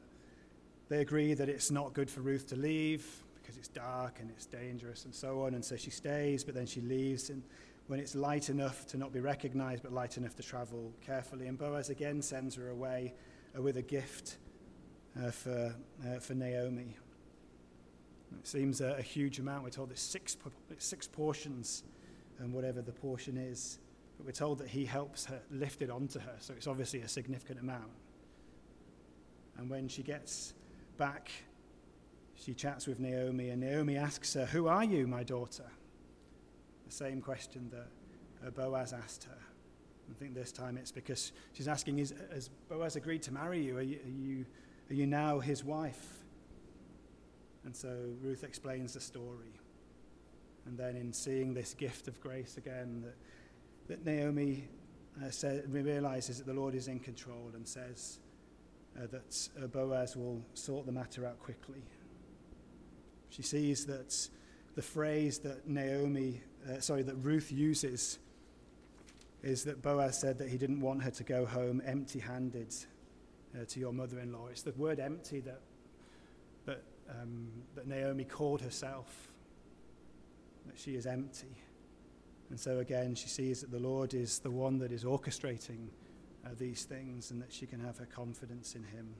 they 0.89 1.01
agree 1.01 1.33
that 1.33 1.49
it's 1.49 1.71
not 1.71 1.93
good 1.93 2.09
for 2.09 2.21
Ruth 2.21 2.47
to 2.49 2.55
leave 2.55 3.05
because 3.43 3.57
it's 3.57 3.67
dark 3.67 4.19
and 4.21 4.29
it's 4.31 4.45
dangerous 4.45 5.05
and 5.05 5.13
so 5.13 5.43
on. 5.43 5.53
And 5.53 5.63
so 5.63 5.75
she 5.75 5.91
stays, 5.91 6.43
but 6.43 6.55
then 6.55 6.65
she 6.65 6.81
leaves. 6.81 7.29
And 7.29 7.43
when 7.87 7.99
it's 7.99 8.15
light 8.15 8.49
enough 8.49 8.87
to 8.87 8.97
not 8.97 9.11
be 9.11 9.19
recognized, 9.19 9.83
but 9.83 9.91
light 9.91 10.17
enough 10.17 10.35
to 10.37 10.43
travel 10.43 10.93
carefully. 11.05 11.47
And 11.47 11.57
Boaz 11.57 11.89
again 11.89 12.21
sends 12.21 12.55
her 12.55 12.69
away 12.69 13.13
uh, 13.57 13.61
with 13.61 13.77
a 13.77 13.81
gift 13.81 14.37
uh, 15.21 15.31
for, 15.31 15.75
uh, 16.07 16.19
for 16.19 16.33
Naomi. 16.33 16.95
It 18.39 18.47
seems 18.47 18.81
a, 18.81 18.95
a, 18.97 19.01
huge 19.01 19.39
amount. 19.39 19.63
We're 19.63 19.69
told 19.69 19.91
it's 19.91 20.01
six, 20.01 20.35
it's 20.71 20.85
six 20.85 21.07
portions, 21.07 21.83
and 22.39 22.51
whatever 22.51 22.81
the 22.81 22.91
portion 22.91 23.37
is. 23.37 23.79
But 24.17 24.25
we're 24.25 24.31
told 24.31 24.57
that 24.59 24.69
he 24.69 24.85
helps 24.85 25.25
her 25.25 25.39
lift 25.51 25.81
it 25.81 25.91
onto 25.91 26.19
her, 26.19 26.35
so 26.39 26.53
it's 26.55 26.67
obviously 26.67 27.01
a 27.01 27.07
significant 27.07 27.59
amount. 27.59 27.91
And 29.57 29.69
when 29.69 29.87
she 29.87 30.01
gets 30.01 30.53
back, 30.97 31.29
she 32.43 32.53
chats 32.53 32.87
with 32.87 32.99
Naomi, 32.99 33.49
and 33.49 33.61
Naomi 33.61 33.95
asks 33.95 34.33
her, 34.33 34.45
Who 34.45 34.67
are 34.67 34.83
you, 34.83 35.07
my 35.07 35.23
daughter? 35.23 35.65
The 36.85 36.91
same 36.91 37.21
question 37.21 37.71
that 37.71 38.55
Boaz 38.55 38.91
asked 38.91 39.23
her. 39.25 39.37
I 40.11 40.13
think 40.19 40.35
this 40.35 40.51
time 40.51 40.77
it's 40.77 40.91
because 40.91 41.31
she's 41.53 41.67
asking, 41.67 41.99
is, 41.99 42.13
Has 42.33 42.49
Boaz 42.69 42.95
agreed 42.95 43.23
to 43.23 43.33
marry 43.33 43.61
you? 43.61 43.77
Are 43.77 43.81
you, 43.81 43.99
are 44.05 44.09
you, 44.09 44.45
are 44.89 44.93
you 44.93 45.07
now 45.07 45.39
his 45.39 45.63
wife? 45.63 46.23
And 47.63 47.75
so 47.75 47.95
Ruth 48.21 48.43
explains 48.43 48.93
the 48.93 48.99
story. 48.99 49.53
And 50.65 50.77
then, 50.77 50.95
in 50.95 51.13
seeing 51.13 51.53
this 51.53 51.73
gift 51.73 52.07
of 52.07 52.19
grace 52.21 52.57
again, 52.57 53.03
that, 53.05 53.15
that 53.87 54.05
Naomi 54.05 54.67
uh, 55.21 55.29
realizes 55.67 56.37
that 56.39 56.45
the 56.45 56.53
Lord 56.53 56.75
is 56.75 56.87
in 56.87 56.99
control 56.99 57.51
and 57.53 57.67
says 57.67 58.19
uh, 58.97 59.07
that 59.07 59.49
uh, 59.61 59.67
Boaz 59.67 60.15
will 60.15 60.41
sort 60.53 60.85
the 60.85 60.91
matter 60.91 61.25
out 61.25 61.39
quickly. 61.39 61.83
She 63.33 63.41
sees 63.41 63.87
that 63.87 64.15
the 64.75 64.83
phrase 64.83 65.39
that 65.39 65.67
Naomi, 65.67 66.41
uh, 66.69 66.79
sorry, 66.81 67.01
that 67.01 67.15
Ruth 67.15 67.51
uses 67.51 68.19
is 69.41 69.63
that 69.63 69.81
Boaz 69.81 70.19
said 70.19 70.37
that 70.37 70.49
he 70.49 70.57
didn't 70.57 70.81
want 70.81 71.01
her 71.01 71.09
to 71.09 71.23
go 71.23 71.43
home 71.43 71.81
empty 71.83 72.19
handed 72.19 72.75
uh, 73.55 73.65
to 73.69 73.79
your 73.79 73.91
mother 73.91 74.19
in 74.19 74.31
law. 74.31 74.49
It's 74.51 74.61
the 74.61 74.71
word 74.73 74.99
empty 74.99 75.39
that, 75.39 75.61
that, 76.65 76.83
um, 77.09 77.47
that 77.73 77.87
Naomi 77.87 78.23
called 78.23 78.61
herself, 78.61 79.31
that 80.67 80.77
she 80.77 80.95
is 80.95 81.07
empty. 81.07 81.57
And 82.51 82.59
so 82.59 82.79
again, 82.79 83.15
she 83.15 83.29
sees 83.29 83.61
that 83.61 83.71
the 83.71 83.79
Lord 83.79 84.13
is 84.13 84.37
the 84.39 84.51
one 84.51 84.77
that 84.77 84.91
is 84.91 85.05
orchestrating 85.05 85.87
uh, 86.45 86.49
these 86.59 86.83
things 86.83 87.31
and 87.31 87.41
that 87.41 87.51
she 87.51 87.65
can 87.65 87.79
have 87.79 87.97
her 87.97 88.05
confidence 88.05 88.75
in 88.75 88.83
him. 88.83 89.15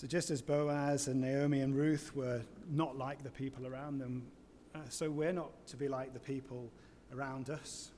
So, 0.00 0.06
just 0.06 0.30
as 0.30 0.40
Boaz 0.40 1.08
and 1.08 1.20
Naomi 1.20 1.60
and 1.60 1.76
Ruth 1.76 2.16
were 2.16 2.40
not 2.70 2.96
like 2.96 3.22
the 3.22 3.28
people 3.28 3.66
around 3.66 3.98
them, 3.98 4.22
uh, 4.74 4.78
so 4.88 5.10
we're 5.10 5.30
not 5.34 5.66
to 5.66 5.76
be 5.76 5.88
like 5.88 6.14
the 6.14 6.18
people 6.18 6.72
around 7.14 7.50
us. 7.50 7.90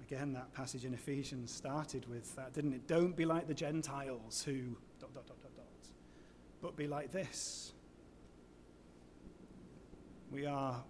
Again, 0.00 0.32
that 0.32 0.54
passage 0.54 0.86
in 0.86 0.94
Ephesians 0.94 1.52
started 1.52 2.08
with 2.08 2.34
that, 2.34 2.54
didn't 2.54 2.72
it? 2.72 2.86
Don't 2.86 3.14
be 3.14 3.26
like 3.26 3.46
the 3.46 3.52
Gentiles 3.52 4.42
who 4.42 4.54
dot, 4.98 5.12
dot, 5.12 5.26
dot, 5.26 5.36
dot, 5.42 5.54
dot, 5.54 5.66
but 6.62 6.76
be 6.78 6.86
like 6.86 7.12
this. 7.12 7.74
We 10.32 10.46
are 10.46 10.82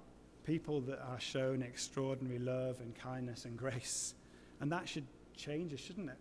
people 0.45 0.83
that 0.83 1.01
are 1.03 1.19
shown 1.19 1.63
extraordinary 1.63 2.39
love 2.39 2.79
and 2.79 2.95
kindness 2.95 3.45
and 3.45 3.57
grace. 3.59 4.15
And 4.61 4.71
that 4.71 4.89
should 4.89 5.09
change 5.37 5.75
us, 5.75 5.81
shouldn't 5.81 6.11
it? 6.11 6.19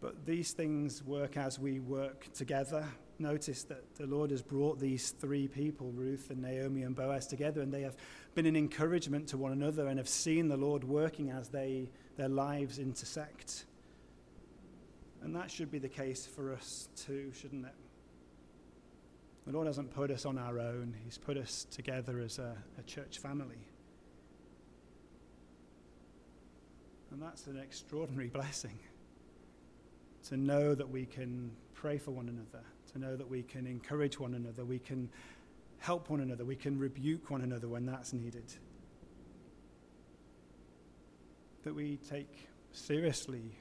But 0.00 0.24
these 0.24 0.52
things 0.52 1.04
work 1.04 1.36
as 1.36 1.58
we 1.58 1.78
work 1.78 2.32
together. 2.32 2.86
Notice 3.18 3.64
that 3.64 3.96
the 3.96 4.06
Lord 4.06 4.30
has 4.30 4.40
brought 4.40 4.80
these 4.80 5.10
three 5.10 5.46
people, 5.46 5.92
Ruth 5.92 6.30
and 6.30 6.40
Naomi 6.40 6.84
and 6.84 6.96
Boaz, 6.96 7.26
together, 7.26 7.60
and 7.60 7.72
they 7.72 7.82
have 7.82 7.96
been 8.34 8.46
an 8.46 8.56
encouragement 8.56 9.28
to 9.28 9.36
one 9.36 9.52
another 9.52 9.88
and 9.88 9.98
have 9.98 10.08
seen 10.08 10.48
the 10.48 10.56
Lord 10.56 10.84
working 10.84 11.30
as 11.30 11.48
they, 11.48 11.90
their 12.16 12.30
lives 12.30 12.78
intersect. 12.78 13.66
And 15.22 15.36
that 15.36 15.50
should 15.50 15.70
be 15.70 15.78
the 15.78 15.88
case 15.88 16.24
for 16.24 16.54
us 16.54 16.88
too, 16.96 17.30
shouldn't 17.38 17.66
it? 17.66 17.74
The 19.46 19.52
Lord 19.52 19.66
hasn't 19.66 19.90
put 19.90 20.10
us 20.10 20.24
on 20.24 20.38
our 20.38 20.58
own, 20.58 20.94
He's 21.04 21.18
put 21.18 21.36
us 21.36 21.66
together 21.70 22.20
as 22.20 22.38
a, 22.38 22.56
a 22.78 22.82
church 22.84 23.18
family. 23.18 23.66
And 27.10 27.20
that's 27.20 27.46
an 27.48 27.58
extraordinary 27.58 28.28
blessing 28.32 28.78
to 30.28 30.36
know 30.36 30.74
that 30.74 30.88
we 30.88 31.06
can 31.06 31.50
pray 31.74 31.98
for 31.98 32.10
one 32.10 32.28
another, 32.28 32.64
to 32.92 32.98
know 32.98 33.16
that 33.16 33.28
we 33.28 33.42
can 33.42 33.66
encourage 33.66 34.18
one 34.18 34.34
another, 34.34 34.64
we 34.64 34.78
can 34.78 35.08
help 35.78 36.10
one 36.10 36.20
another, 36.20 36.44
we 36.44 36.56
can 36.56 36.78
rebuke 36.78 37.30
one 37.30 37.40
another 37.40 37.68
when 37.68 37.86
that's 37.86 38.12
needed. 38.12 38.44
That 41.64 41.74
we 41.74 41.98
take 42.08 42.48
seriously 42.72 43.56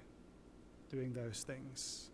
doing 0.90 1.14
those 1.14 1.44
things. 1.44 2.10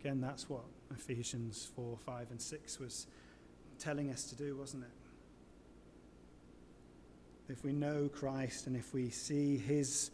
Again, 0.00 0.20
that's 0.20 0.48
what 0.48 0.64
Ephesians 0.90 1.70
4, 1.76 1.98
5, 2.04 2.30
and 2.30 2.40
6 2.40 2.78
was 2.78 3.06
telling 3.78 4.10
us 4.10 4.24
to 4.24 4.34
do, 4.34 4.56
wasn't 4.56 4.84
it? 4.84 4.90
If 7.52 7.64
we 7.64 7.72
know 7.72 8.08
Christ 8.08 8.66
and 8.66 8.76
if 8.76 8.94
we 8.94 9.10
see 9.10 9.56
his 9.56 10.10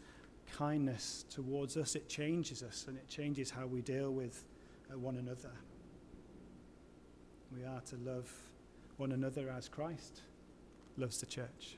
kindness 0.47 1.25
towards 1.31 1.77
us, 1.77 1.95
it 1.95 2.09
changes 2.09 2.63
us 2.63 2.87
and 2.89 2.97
it 2.97 3.09
changes 3.09 3.51
how 3.51 3.67
we 3.67 3.81
deal 3.81 4.13
with 4.13 4.45
uh, 4.93 4.99
one 4.99 5.17
another. 5.17 5.51
We 7.55 7.65
are 7.65 7.81
to 7.81 7.97
love 7.97 8.31
one 8.97 9.13
another 9.13 9.49
as 9.51 9.69
Christ 9.69 10.23
loves 10.97 11.21
the 11.21 11.27
church. 11.27 11.77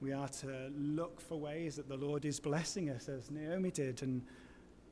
We 0.00 0.12
are 0.12 0.28
to 0.28 0.70
look 0.76 1.20
for 1.20 1.38
ways 1.38 1.76
that 1.76 1.88
the 1.88 1.96
Lord 1.96 2.24
is 2.24 2.38
blessing 2.38 2.90
us, 2.90 3.08
as 3.08 3.30
Naomi 3.30 3.70
did, 3.70 4.02
and, 4.02 4.22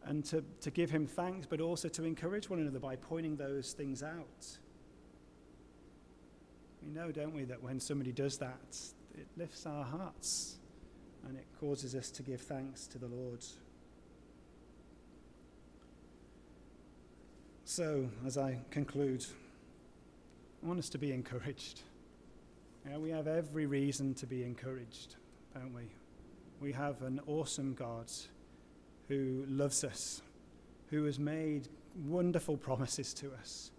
and 0.04 0.24
to, 0.26 0.42
to 0.62 0.70
give 0.70 0.90
him 0.90 1.06
thanks, 1.06 1.46
but 1.46 1.60
also 1.60 1.88
to 1.88 2.04
encourage 2.04 2.50
one 2.50 2.58
another 2.58 2.80
by 2.80 2.96
pointing 2.96 3.36
those 3.36 3.72
things 3.72 4.02
out. 4.02 4.58
We 6.82 6.90
know, 6.90 7.12
don't 7.12 7.34
we, 7.34 7.44
that 7.44 7.62
when 7.62 7.78
somebody 7.78 8.10
does 8.10 8.38
that, 8.38 8.76
it 9.14 9.28
lifts 9.36 9.64
our 9.64 9.84
hearts 9.84 10.56
and 11.28 11.36
it 11.36 11.46
causes 11.60 11.94
us 11.94 12.10
to 12.10 12.22
give 12.22 12.40
thanks 12.40 12.86
to 12.86 12.98
the 12.98 13.06
Lord. 13.06 13.44
So, 17.64 18.08
as 18.24 18.38
I 18.38 18.58
conclude, 18.70 19.24
I 20.62 20.66
want 20.66 20.78
us 20.78 20.88
to 20.90 20.98
be 20.98 21.12
encouraged. 21.12 21.82
Yeah, 22.88 22.98
we 22.98 23.10
have 23.10 23.26
every 23.26 23.66
reason 23.66 24.14
to 24.14 24.26
be 24.26 24.44
encouraged, 24.44 25.16
don't 25.52 25.74
we? 25.74 25.90
We 26.60 26.72
have 26.72 27.02
an 27.02 27.20
awesome 27.26 27.74
God 27.74 28.10
who 29.08 29.44
loves 29.48 29.82
us, 29.82 30.22
who 30.90 31.04
has 31.04 31.18
made 31.18 31.68
wonderful 32.04 32.56
promises 32.56 33.12
to 33.14 33.32
us. 33.34 33.72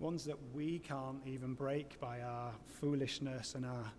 Ones 0.00 0.24
that 0.24 0.38
we 0.54 0.78
can't 0.78 1.20
even 1.26 1.54
break 1.54 2.00
by 2.00 2.22
our 2.22 2.52
foolishness 2.80 3.54
and 3.54 3.66
our 3.66 3.92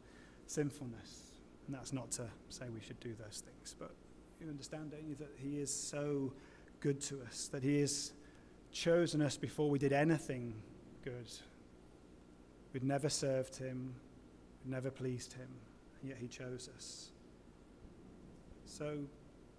sinfulness. 0.49 1.31
And 1.67 1.75
that's 1.75 1.93
not 1.93 2.11
to 2.11 2.25
say 2.49 2.65
we 2.73 2.81
should 2.81 2.99
do 2.99 3.13
those 3.13 3.43
things, 3.45 3.75
but 3.77 3.91
you 4.41 4.49
understand, 4.49 4.91
don't 4.91 5.07
you, 5.07 5.15
that 5.15 5.31
He 5.37 5.59
is 5.59 5.71
so 5.71 6.33
good 6.79 6.99
to 7.01 7.21
us, 7.21 7.47
that 7.49 7.61
He 7.61 7.79
has 7.81 8.13
chosen 8.71 9.21
us 9.21 9.37
before 9.37 9.69
we 9.69 9.77
did 9.77 9.93
anything 9.93 10.55
good. 11.03 11.31
We'd 12.73 12.83
never 12.83 13.09
served 13.09 13.55
Him, 13.55 13.93
we'd 14.63 14.71
never 14.71 14.89
pleased 14.89 15.33
Him, 15.33 15.49
and 16.01 16.09
yet 16.09 16.17
He 16.19 16.27
chose 16.27 16.69
us. 16.75 17.11
So 18.65 18.97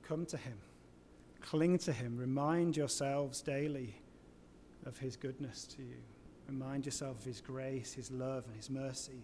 come 0.03 0.27
to 0.27 0.37
Him, 0.37 0.59
cling 1.41 1.79
to 1.79 1.93
Him, 1.93 2.17
remind 2.17 2.77
yourselves 2.77 3.43
daily 3.43 3.95
of 4.87 4.99
His 4.99 5.17
goodness 5.17 5.65
to 5.77 5.83
you. 5.83 5.99
Remind 6.49 6.85
yourself 6.85 7.19
of 7.19 7.25
His 7.25 7.41
grace, 7.41 7.93
His 7.93 8.11
love, 8.11 8.45
and 8.47 8.57
His 8.57 8.71
mercy, 8.71 9.23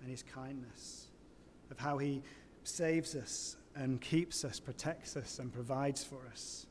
and 0.00 0.10
His 0.10 0.22
kindness 0.22 1.08
of 1.70 1.78
how 1.78 1.98
He 1.98 2.22
saves 2.64 3.14
us 3.14 3.56
and 3.74 4.00
keeps 4.00 4.44
us, 4.44 4.58
protects 4.58 5.16
us, 5.16 5.38
and 5.38 5.52
provides 5.52 6.02
for 6.02 6.26
us, 6.30 6.66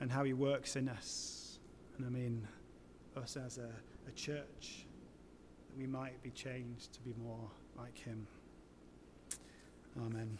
and 0.00 0.10
how 0.10 0.24
He 0.24 0.32
works 0.32 0.76
in 0.76 0.88
us. 0.88 1.58
And 1.96 2.06
I 2.06 2.10
mean, 2.10 2.46
us 3.16 3.36
as 3.36 3.58
a, 3.58 3.70
a 4.08 4.12
church, 4.12 4.86
that 5.68 5.78
we 5.78 5.86
might 5.86 6.22
be 6.22 6.30
changed 6.30 6.92
to 6.94 7.00
be 7.00 7.14
more 7.22 7.50
like 7.76 7.98
Him. 7.98 8.26
Amen. 10.00 10.38